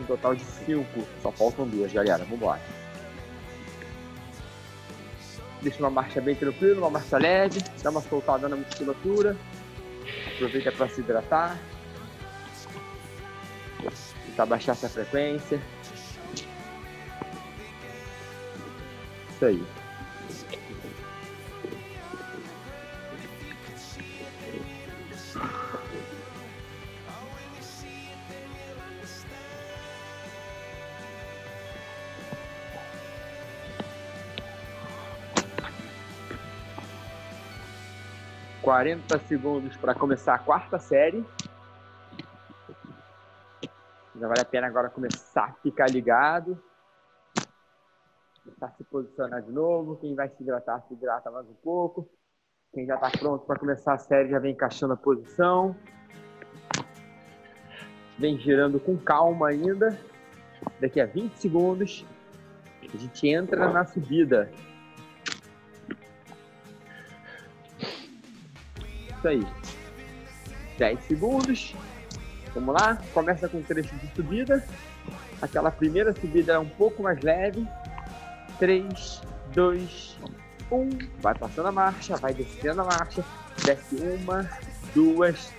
[0.00, 1.06] Um total de cinco.
[1.22, 2.24] Só faltam duas, galera.
[2.24, 2.60] Vamos embora.
[5.62, 9.36] Deixa uma marcha bem tranquila, uma marcha leve, dá uma soltada na musculatura,
[10.34, 11.56] aproveita para se hidratar,
[14.26, 15.62] tentar baixar essa frequência.
[19.30, 19.77] Isso aí.
[38.78, 41.26] 40 segundos para começar a quarta série.
[44.14, 46.56] Já vale a pena agora começar a ficar ligado.
[48.44, 49.96] Começar a se posicionar de novo.
[49.96, 52.08] Quem vai se hidratar, se hidrata mais um pouco.
[52.72, 55.74] Quem já está pronto para começar a série já vem encaixando a posição.
[58.16, 59.98] Vem girando com calma ainda.
[60.80, 62.06] Daqui a 20 segundos,
[62.94, 64.48] a gente entra na subida.
[69.18, 69.46] Isso aí.
[70.78, 71.74] 10 segundos.
[72.54, 72.98] Vamos lá.
[73.12, 74.64] Começa com um trecho de subida.
[75.42, 77.66] Aquela primeira subida é um pouco mais leve.
[78.58, 79.22] 3,
[79.54, 80.18] 2,
[80.70, 80.88] 1.
[81.20, 83.24] Vai passando a marcha, vai descendo a marcha.
[83.64, 84.48] Desce uma,
[84.94, 85.52] duas.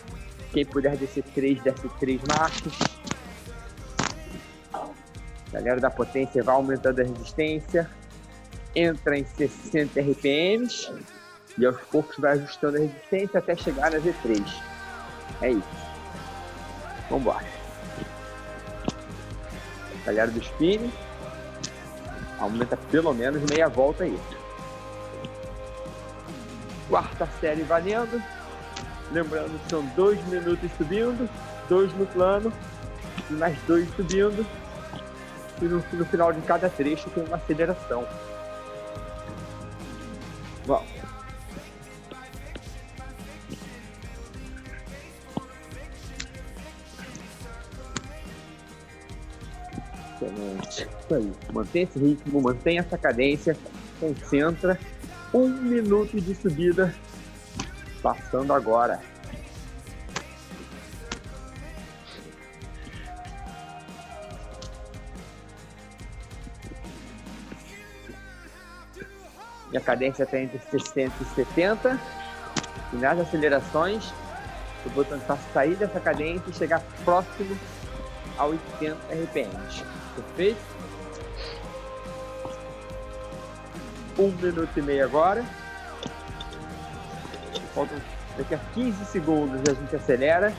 [0.52, 2.74] Quem puder descer três, desce três marchas.
[5.52, 7.90] Galera da potência vai aumentando a resistência.
[8.76, 10.92] Entra em 60 RPMs.
[11.60, 14.50] E aos poucos vai ajustando a resistência até chegar na Z3.
[15.42, 15.68] É isso.
[17.10, 17.46] Vambora.
[20.06, 20.90] Galera do spin.
[22.40, 24.18] Aumenta pelo menos meia volta aí.
[26.88, 28.24] Quarta série valendo.
[29.12, 31.30] Lembrando que são dois minutos subindo,
[31.68, 32.54] dois no plano,
[33.32, 34.46] mais dois subindo.
[35.62, 38.08] E no, no final de cada trecho tem uma aceleração.
[40.66, 40.99] Vamos.
[50.22, 50.88] Excelente.
[51.00, 51.34] Isso aí.
[51.54, 53.56] Mantém esse ritmo, mantém essa cadência,
[54.00, 54.78] concentra.
[55.34, 56.94] Um minuto de subida.
[58.02, 59.00] Passando agora.
[69.72, 72.00] E a cadência está entre 60 e 70.
[72.94, 74.12] E nas acelerações,
[74.84, 77.58] eu vou tentar sair dessa cadência e chegar próximo
[78.38, 79.99] a 80 RPMs.
[80.22, 80.60] Perfeito?
[84.18, 85.46] Um minuto e meio agora.
[87.74, 87.98] Faltam
[88.38, 90.54] daqui a 15 segundos a gente acelera.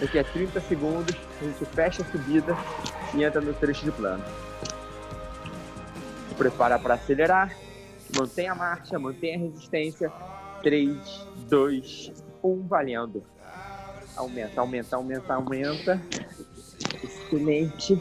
[0.00, 2.56] Daqui a 30 segundos a gente fecha a subida
[3.14, 4.24] e entra no trecho de plano.
[6.36, 7.54] Prepara para acelerar.
[8.16, 10.10] Mantém a marcha, mantém a resistência.
[10.62, 10.96] 3,
[11.48, 12.12] 2,
[12.42, 13.22] 1, valendo.
[14.16, 16.02] Aumenta, aumenta, aumenta, aumenta.
[17.02, 18.00] Excelente.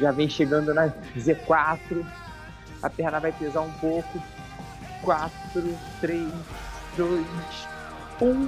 [0.00, 2.04] Já vem chegando na Z4.
[2.82, 4.20] A perna vai pesar um pouco.
[5.02, 5.30] 4,
[6.00, 6.32] 3,
[6.96, 7.26] 2,
[8.22, 8.46] 1.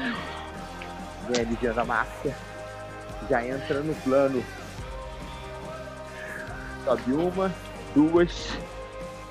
[1.28, 2.34] Vem aliviando a marcha.
[3.28, 4.42] Já entra no plano.
[6.84, 7.52] Sobe uma,
[7.94, 8.48] duas,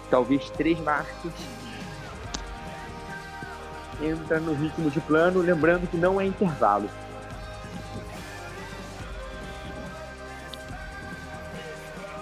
[0.09, 1.34] talvez três marcas.
[4.01, 6.89] Entra no ritmo de plano, lembrando que não é intervalo.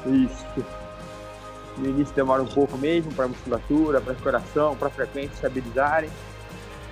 [0.06, 0.46] Isso.
[1.78, 5.34] No início demora um pouco mesmo para a musculatura, para o coração, para a frequência
[5.34, 6.10] estabilizarem,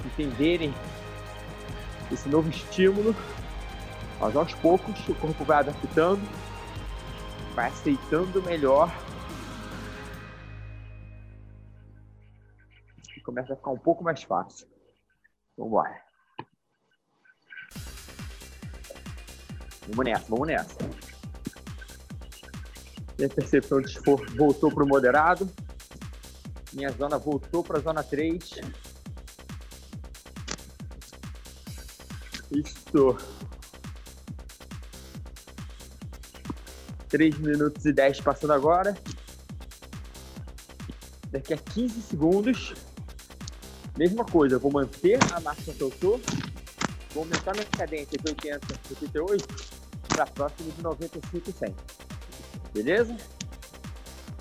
[0.06, 0.74] entenderem
[2.12, 3.16] esse novo estímulo.
[4.20, 6.22] Mas aos poucos o corpo vai adaptando,
[7.54, 8.92] vai aceitando melhor
[13.16, 14.68] e começa a ficar um pouco mais fácil.
[15.58, 16.02] Vamos embora.
[19.88, 20.97] Vamos nessa, vamos nessa.
[23.18, 25.50] Minha percepção de esforço voltou para o moderado.
[26.74, 28.62] Minha zona voltou para a zona 3.
[32.52, 33.18] Isso.
[37.10, 38.96] 3 minutos e 10 passando agora.
[41.32, 42.74] Daqui a 15 segundos,
[43.98, 46.20] mesma coisa, eu vou manter a marcha que eu tô,
[47.14, 48.60] vou aumentar minha cadência de 80,
[48.90, 49.46] 88
[50.08, 51.76] para próximo de 95 e 100.
[52.74, 53.16] Beleza?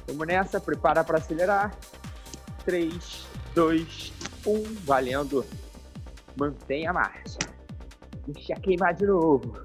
[0.06, 1.76] Vamos nessa, prepara para acelerar.
[2.64, 4.12] 3, 2,
[4.46, 5.44] 1, valendo.
[6.36, 7.38] Mantém a marcha.
[8.26, 9.62] Deixa queimar de novo.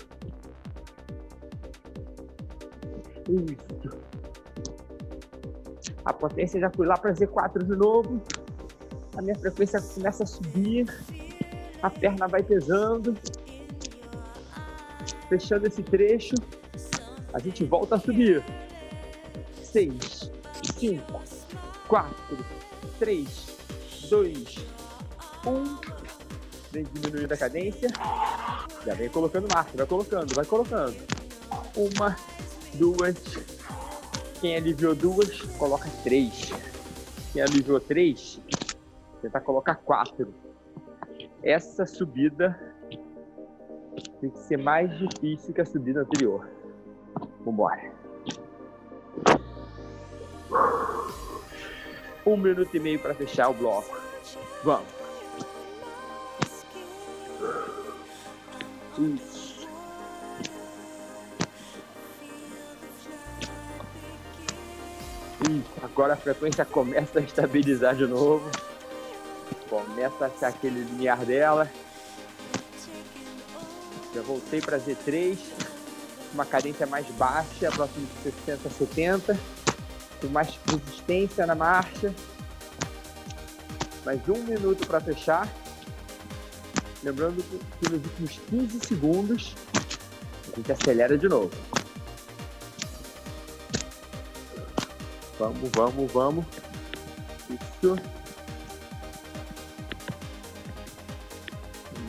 [3.28, 4.02] Isso.
[6.04, 8.22] A potência já fui lá para Z4 de novo.
[9.18, 10.88] A minha frequência começa a subir.
[11.82, 13.16] A perna vai pesando.
[15.30, 16.36] Fechando esse trecho.
[17.34, 18.44] A gente volta a subir.
[19.64, 20.32] 6,
[20.78, 21.22] 5,
[21.88, 22.16] 4,
[23.00, 23.58] 3,
[24.10, 24.56] 2,
[25.46, 26.02] 1.
[26.72, 27.90] Vem diminuindo a cadência.
[28.86, 30.96] Já vem colocando marcha, vai colocando, vai colocando.
[31.76, 32.16] Uma,
[32.74, 33.16] duas.
[34.40, 36.52] Quem aliviou duas, coloca três.
[37.32, 38.42] Quem aliviou três,
[39.22, 40.34] tenta colocar quatro.
[41.44, 42.60] Essa subida
[44.20, 46.61] tem que ser mais difícil que a subida anterior.
[47.44, 47.92] Vambora.
[52.26, 53.98] Um minuto e meio para fechar o bloco.
[54.64, 54.88] Vamos.
[59.00, 59.68] Isso.
[65.50, 65.72] Isso.
[65.82, 68.50] Agora a frequência começa a estabilizar de novo.
[69.70, 71.70] Começa a achar aquele limiar dela.
[74.14, 75.71] Já voltei para Z3
[76.34, 79.40] uma cadência mais baixa, próximo de 60, 70,
[80.22, 82.14] com mais resistência na marcha.
[84.06, 85.48] Mais um minuto para fechar.
[87.04, 87.44] Lembrando
[87.80, 89.56] que nos últimos 15 segundos
[90.52, 91.52] a gente acelera de novo.
[95.40, 96.46] Vamos, vamos, vamos.
[97.50, 97.96] Isso.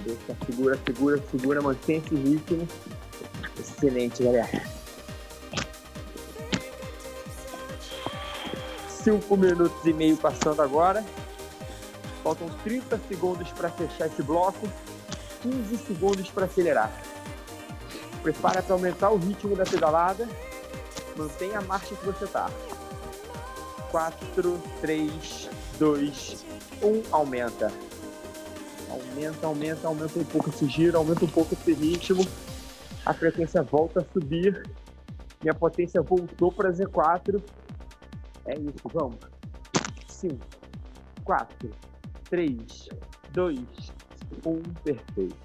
[0.05, 2.69] Deixa, segura, segura, segura, mantém esse ritmo.
[3.83, 4.63] Excelente, galera.
[8.89, 11.05] Cinco minutos e meio passando agora.
[12.23, 14.69] Faltam 30 segundos para fechar esse bloco.
[15.43, 16.93] 15 segundos para acelerar.
[18.23, 20.29] Prepara para aumentar o ritmo da pedalada.
[21.17, 22.49] Mantenha a marcha que você está.
[23.91, 26.45] 4, 3, 2,
[26.81, 27.73] 1, aumenta.
[28.89, 32.25] Aumenta, aumenta, aumenta um pouco esse giro, aumenta um pouco esse ritmo.
[33.05, 34.63] A frequência volta a subir.
[35.43, 37.43] Minha potência voltou para Z4.
[38.47, 39.19] É isso, vamos.
[40.09, 40.39] 5,
[41.25, 41.71] 4,
[42.31, 42.89] 3,
[43.33, 43.59] 2,
[44.47, 45.37] 1, perfeito.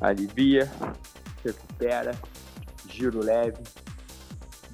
[0.00, 0.70] Alivia,
[1.44, 2.16] recupera,
[2.88, 3.62] giro leve,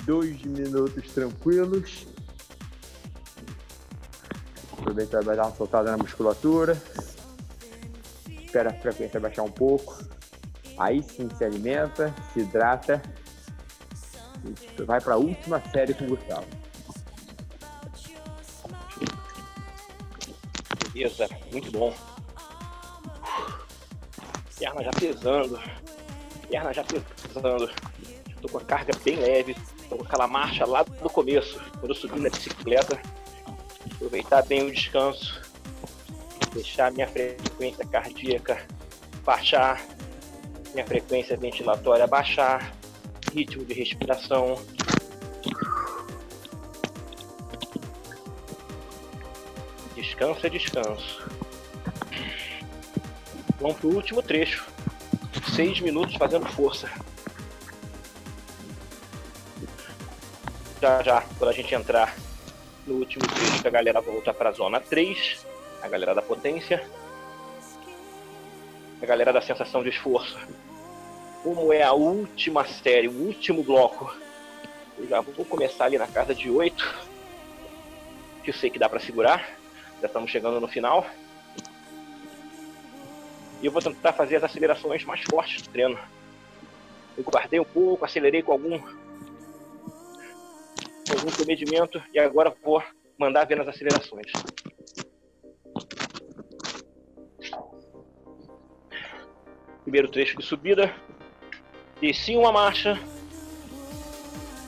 [0.04, 2.06] dois minutos tranquilos.
[4.72, 6.76] Aproveita para dar uma soltada na musculatura.
[8.55, 9.98] Espera a frequência baixar um pouco.
[10.78, 13.02] Aí sim se alimenta, se hidrata.
[14.78, 16.46] E vai para a última série com o Gustavo.
[20.92, 21.92] Beleza, muito bom.
[24.57, 25.61] Perna já pesando.
[26.48, 27.72] Perna já pesando.
[28.40, 29.57] Tô com a carga bem leve.
[29.88, 33.02] Tô com aquela marcha lá do começo, quando eu subi na bicicleta.
[33.96, 35.43] Aproveitar bem o descanso.
[36.55, 38.64] Deixar minha frequência cardíaca
[39.24, 39.84] baixar.
[40.72, 42.72] Minha frequência ventilatória baixar.
[43.32, 44.57] Ritmo de respiração.
[49.96, 51.22] Descanso é descanso.
[53.61, 54.66] Vamos pro último trecho.
[55.55, 56.88] Seis minutos fazendo força.
[60.80, 62.14] Já já, quando a gente entrar
[62.86, 65.43] no último trecho, a galera volta para a zona 3,
[65.85, 66.82] a galera da potência,
[69.03, 70.39] a galera da sensação de esforço.
[71.43, 74.16] Como é a última série, o último bloco,
[74.97, 77.05] eu já vou começar ali na casa de 8,
[78.43, 79.47] que eu sei que dá para segurar,
[80.01, 81.07] já estamos chegando no final.
[83.61, 85.99] E eu vou tentar fazer as acelerações mais fortes do treino.
[87.14, 88.80] Eu guardei um pouco, acelerei com algum,
[91.11, 92.82] algum comedimento e agora vou
[93.18, 94.32] mandar ver nas acelerações.
[99.95, 100.92] Primeiro trecho de subida.
[102.01, 102.99] Desci uma marcha.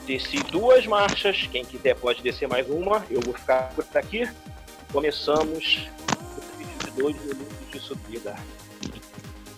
[0.05, 1.49] Desci duas marchas.
[1.51, 3.05] Quem quiser pode descer mais uma.
[3.09, 4.25] Eu vou ficar por aqui.
[4.89, 5.89] Começamos
[6.37, 8.37] o 22 minutos de subida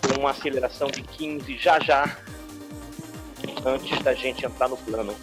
[0.01, 2.17] com uma aceleração de 15 já já,
[3.63, 5.15] antes da gente entrar no plano.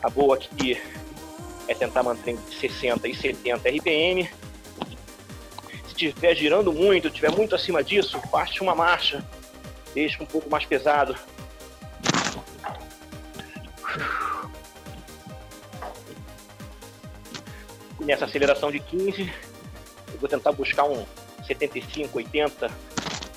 [0.00, 0.80] A boa aqui
[1.66, 4.43] é tentar manter entre 60 e 70 RPM.
[6.08, 9.24] Estiver girando muito, estiver muito acima disso, parte uma marcha,
[9.94, 11.16] deixa um pouco mais pesado.
[18.00, 19.32] E nessa aceleração de 15,
[20.12, 21.06] eu vou tentar buscar um
[21.46, 22.70] 75, 80,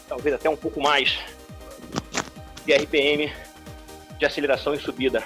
[0.07, 1.20] talvez até um pouco mais
[2.65, 3.32] de RPM
[4.18, 5.24] de aceleração e subida.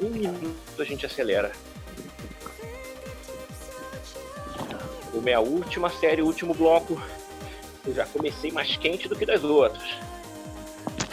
[0.00, 1.52] Um minuto a gente acelera.
[5.10, 7.00] Como é a última série, o último bloco,
[7.86, 9.96] eu já comecei mais quente do que das outras.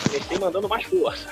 [0.03, 1.29] Comecei mandando mais força.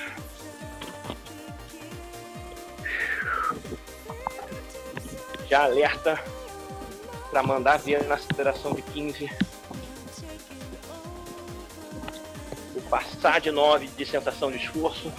[5.52, 6.18] já alerta
[7.30, 9.30] para mandar ver na aceleração de 15.
[12.74, 15.12] O passar de 9 de sensação de esforço,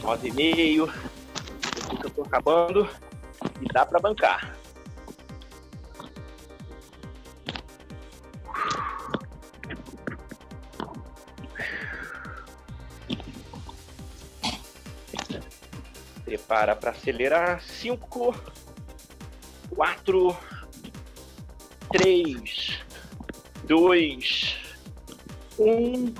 [0.00, 0.90] 9,5.
[2.26, 2.88] Acabando
[3.60, 4.56] e dá para bancar.
[16.24, 17.62] Prepara para acelerar.
[17.62, 18.34] 5
[19.70, 20.36] quatro,
[21.92, 22.80] três,
[23.64, 24.56] dois,
[25.58, 26.12] um.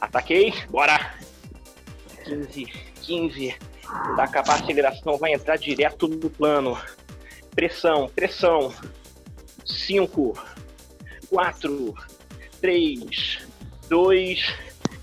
[0.00, 1.14] Ataquei, bora.
[2.24, 2.64] 15,
[3.02, 3.65] 15.
[4.16, 6.78] Da acabar a aceleração, vai entrar direto no plano.
[7.54, 8.72] Pressão, pressão.
[9.64, 10.38] 5,
[11.28, 11.94] 4,
[12.60, 13.38] 3,
[13.88, 14.54] 2,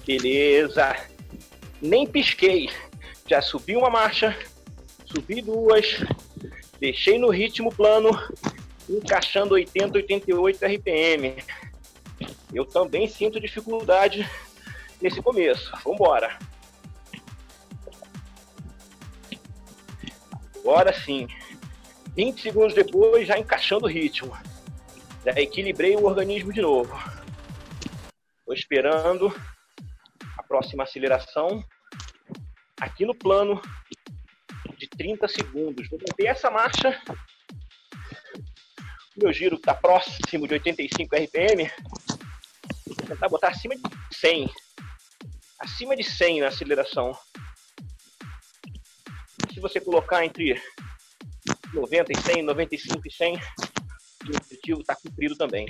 [0.05, 0.95] beleza.
[1.81, 2.69] Nem pisquei.
[3.27, 4.37] Já subi uma marcha,
[5.05, 6.03] subi duas,
[6.83, 8.09] Deixei no ritmo plano,
[8.89, 11.41] encaixando 80, 88 RPM.
[12.53, 14.29] Eu também sinto dificuldade
[15.01, 15.71] nesse começo.
[15.81, 16.37] Vamos embora.
[20.63, 21.27] Agora sim.
[22.15, 24.31] 20 segundos depois, já encaixando o ritmo.
[25.25, 26.95] Já equilibrei o organismo de novo.
[28.39, 29.35] Estou esperando
[30.37, 31.61] a próxima aceleração
[32.79, 33.61] aqui no plano
[34.77, 35.89] de 30 segundos.
[35.89, 36.97] Vou manter essa marcha.
[39.17, 41.69] O meu giro está próximo de 85 RPM.
[43.05, 43.81] tentar botar acima de
[44.17, 44.49] 100.
[45.59, 47.17] Acima de 100 na aceleração.
[49.63, 50.61] Você colocar entre
[51.73, 55.65] 90 e 100, 95 e 100, o objetivo está cumprido também.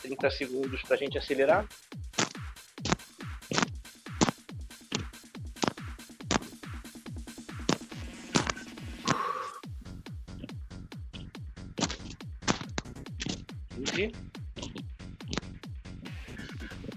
[0.00, 1.68] 30 segundos para a gente acelerar.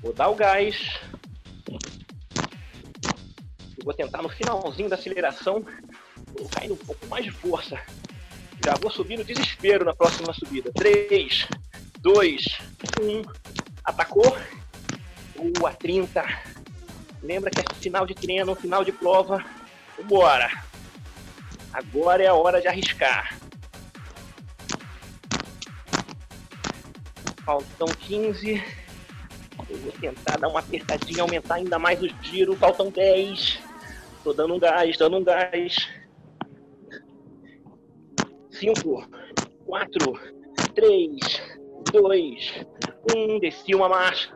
[0.01, 1.02] Vou dar o gás.
[3.83, 5.63] Vou tentar no finalzinho da aceleração
[6.35, 7.79] colocar ainda um pouco mais de força.
[8.63, 10.71] Já vou subir no desespero na próxima subida.
[10.73, 11.47] 3,
[11.99, 12.43] 2,
[13.01, 13.21] 1.
[13.83, 14.37] Atacou.
[15.57, 16.23] Boa, 30.
[17.21, 19.43] Lembra que é final de treino, final de prova.
[19.97, 20.49] Vambora.
[21.73, 23.37] Agora é a hora de arriscar.
[27.43, 28.63] Faltam 15.
[29.69, 32.55] Eu vou tentar dar uma apertadinha, aumentar ainda mais o giro.
[32.55, 33.62] Faltam 10.
[34.23, 35.89] Tô dando um gás, dando um gás.
[38.51, 39.05] 5,
[39.65, 40.13] 4,
[40.73, 41.19] 3,
[41.91, 42.65] 2,
[43.13, 43.39] 1.
[43.39, 44.33] Desci uma marcha.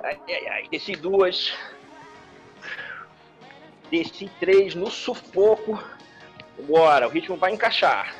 [0.00, 0.68] Ai, ai, ai.
[0.68, 1.54] Desci duas.
[3.90, 5.82] Desci três no sufoco.
[6.68, 8.14] Bora, o ritmo vai encaixar.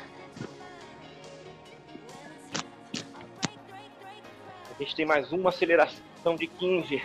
[4.67, 7.01] A gente tem mais uma aceleração de 15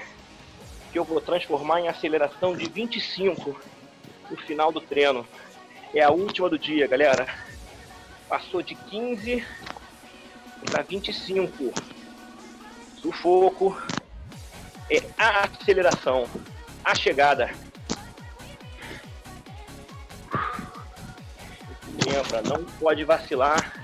[0.90, 3.58] que eu vou transformar em aceleração de 25
[4.30, 5.26] no final do treino.
[5.94, 7.26] É a última do dia, galera.
[8.28, 9.44] Passou de 15
[10.70, 11.72] para 25.
[13.00, 13.80] Sufoco
[14.90, 16.28] é a aceleração,
[16.84, 17.50] a chegada.
[22.06, 23.82] Lembra, não pode vacilar,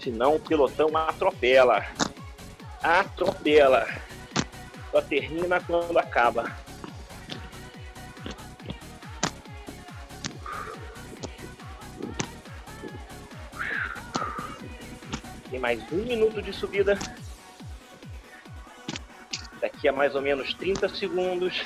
[0.00, 1.86] senão o pelotão atropela
[2.82, 3.86] atropela.
[4.92, 6.54] Só termina quando acaba.
[15.50, 16.98] Tem mais um minuto de subida.
[19.62, 21.62] Daqui a mais ou menos 30 segundos,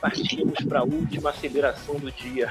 [0.00, 2.50] partimos para a última aceleração do dia.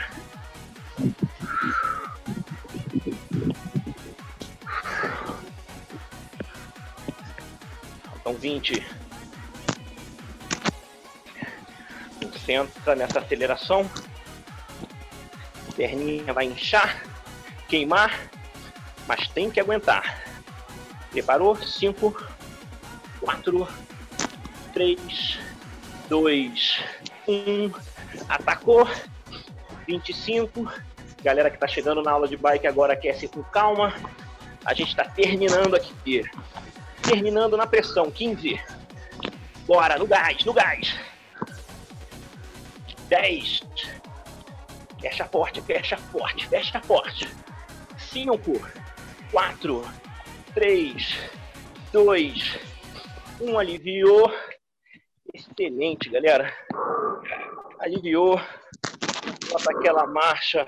[8.23, 9.00] São 20.
[12.51, 13.89] Concentra nessa aceleração.
[15.75, 17.01] Perninha vai inchar,
[17.69, 18.29] queimar,
[19.07, 20.21] mas tem que aguentar.
[21.11, 21.55] Preparou?
[21.55, 22.27] 5,
[23.21, 23.67] 4,
[24.73, 25.39] 3,
[26.09, 26.83] 2,
[27.27, 27.71] 1.
[28.27, 28.87] Atacou.
[29.87, 30.71] 25.
[31.23, 33.93] Galera que está chegando na aula de bike agora aquece com calma.
[34.65, 36.23] A gente está terminando aqui
[37.01, 38.11] terminando na pressão.
[38.11, 38.59] 15.
[39.65, 40.95] Bora, no gás, no gás.
[43.11, 43.59] 10.
[45.01, 47.27] Fecha forte, fecha forte, fecha forte.
[47.97, 48.37] 5,
[49.29, 49.81] 4,
[50.53, 51.17] 3,
[51.91, 52.59] 2,
[53.41, 53.59] 1.
[53.59, 54.31] Aliviou.
[55.33, 56.53] Excelente, galera.
[57.79, 58.39] Aliviou.
[59.49, 60.65] Bota aquela marcha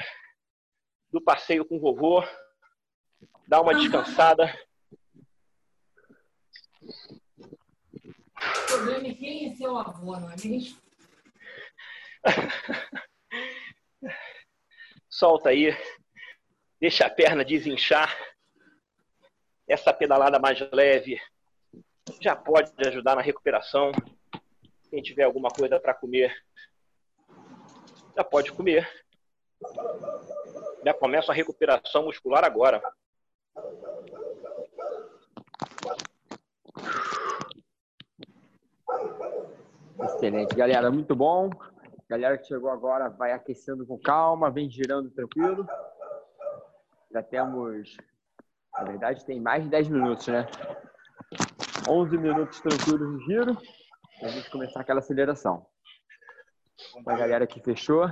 [1.14, 2.28] do passeio com o vovô.
[3.48, 4.54] Dá uma descansada.
[6.82, 10.83] O problema é quem é seu avô, não é mesmo?
[15.10, 15.76] Solta aí.
[16.80, 18.16] Deixa a perna desinchar.
[19.68, 21.22] Essa pedalada mais leve
[22.22, 23.92] já pode ajudar na recuperação.
[24.90, 26.36] Quem tiver alguma coisa para comer,
[28.16, 28.88] já pode comer.
[30.86, 32.82] Já começa a recuperação muscular agora.
[40.04, 41.50] Excelente, galera, muito bom.
[42.14, 45.68] Galera que chegou agora vai aquecendo com calma, vem girando tranquilo.
[47.12, 47.98] Já temos,
[48.72, 50.46] na verdade, tem mais de 10 minutos, né?
[51.90, 53.58] 11 minutos tranquilos de giro,
[54.20, 55.66] para a gente começar aquela aceleração.
[57.04, 58.08] A galera que fechou,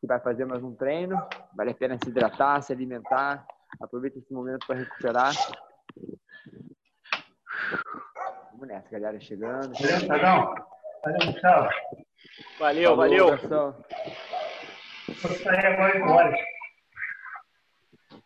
[0.00, 1.16] que vai fazer mais um treino,
[1.56, 3.46] vale a pena se hidratar, se alimentar,
[3.80, 5.32] aproveita esse momento para recuperar.
[8.50, 9.72] Vamos nessa, galera chegando.
[9.80, 10.52] Beleza, Tadão?
[11.04, 11.68] Valeu, Gustavo.
[12.58, 13.38] Valeu, valeu.
[13.38, 13.76] Pessoal.
[15.08, 16.34] Vou sair agora embora.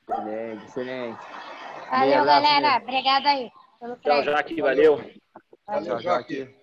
[0.09, 1.27] Excelente, excelente.
[1.91, 2.61] Valeu, galera.
[2.61, 2.83] mesmo.
[2.83, 3.51] Obrigada aí
[3.81, 4.23] pelo Tchau.
[4.25, 4.99] Jaque, valeu.
[5.85, 6.55] Tchau, tchau aqui.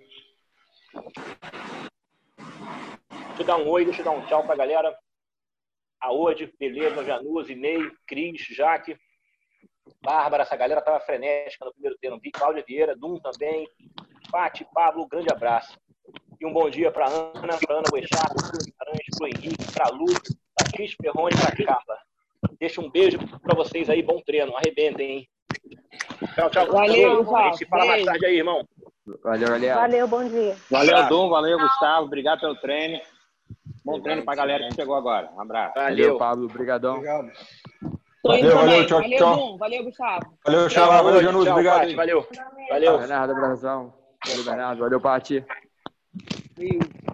[3.09, 4.95] Deixa eu dar um oi, deixa eu dar um tchau pra galera.
[6.01, 8.97] Aode, beleza, Januse, Ney, Cris, Jaque.
[10.01, 12.19] Bárbara, essa galera tava frenética no primeiro treino.
[12.19, 13.67] Vi Cláudia Vieira, Dum também.
[14.31, 15.79] Pati, Pablo, grande abraço.
[16.39, 18.33] E um bom dia para Ana, para Ana Boechat,
[18.77, 20.05] para o Henrique, para Lu,
[20.55, 21.97] para Cris Perrone e para Carla.
[22.59, 24.55] Deixa um beijo para vocês aí, bom treino.
[24.55, 25.29] Arrebentem, hein?
[26.35, 26.71] Tchau, tchau.
[26.71, 28.67] Valeu, A gente se fala mais tarde aí, irmão.
[29.23, 29.75] Valeu, galera.
[29.75, 30.55] Valeu, bom dia.
[30.69, 31.29] Valeu, Dom.
[31.29, 32.05] Valeu, Gustavo.
[32.05, 32.99] Obrigado pelo treino.
[33.83, 35.29] Bom treino pra galera que chegou agora.
[35.35, 35.75] Um abraço.
[35.75, 36.17] Valeu, Valeu.
[36.17, 36.45] Pablo.
[36.45, 36.95] Obrigadão.
[36.95, 37.31] Obrigado.
[38.23, 39.35] Valeu, valeu, tchau, valeu, tchau.
[39.35, 39.57] Dum.
[39.57, 40.37] Valeu, Gustavo.
[40.43, 41.01] Valeu, Xalá.
[41.01, 41.43] Valeu, Janus.
[41.43, 41.95] Tchau, Obrigado.
[41.95, 42.27] Valeu.
[42.69, 42.97] Valeu.
[42.97, 43.93] Bernardo, abração.
[44.25, 44.79] Valeu, Bernardo.
[44.81, 45.45] Valeu, Pati.
[46.55, 47.04] Beijo.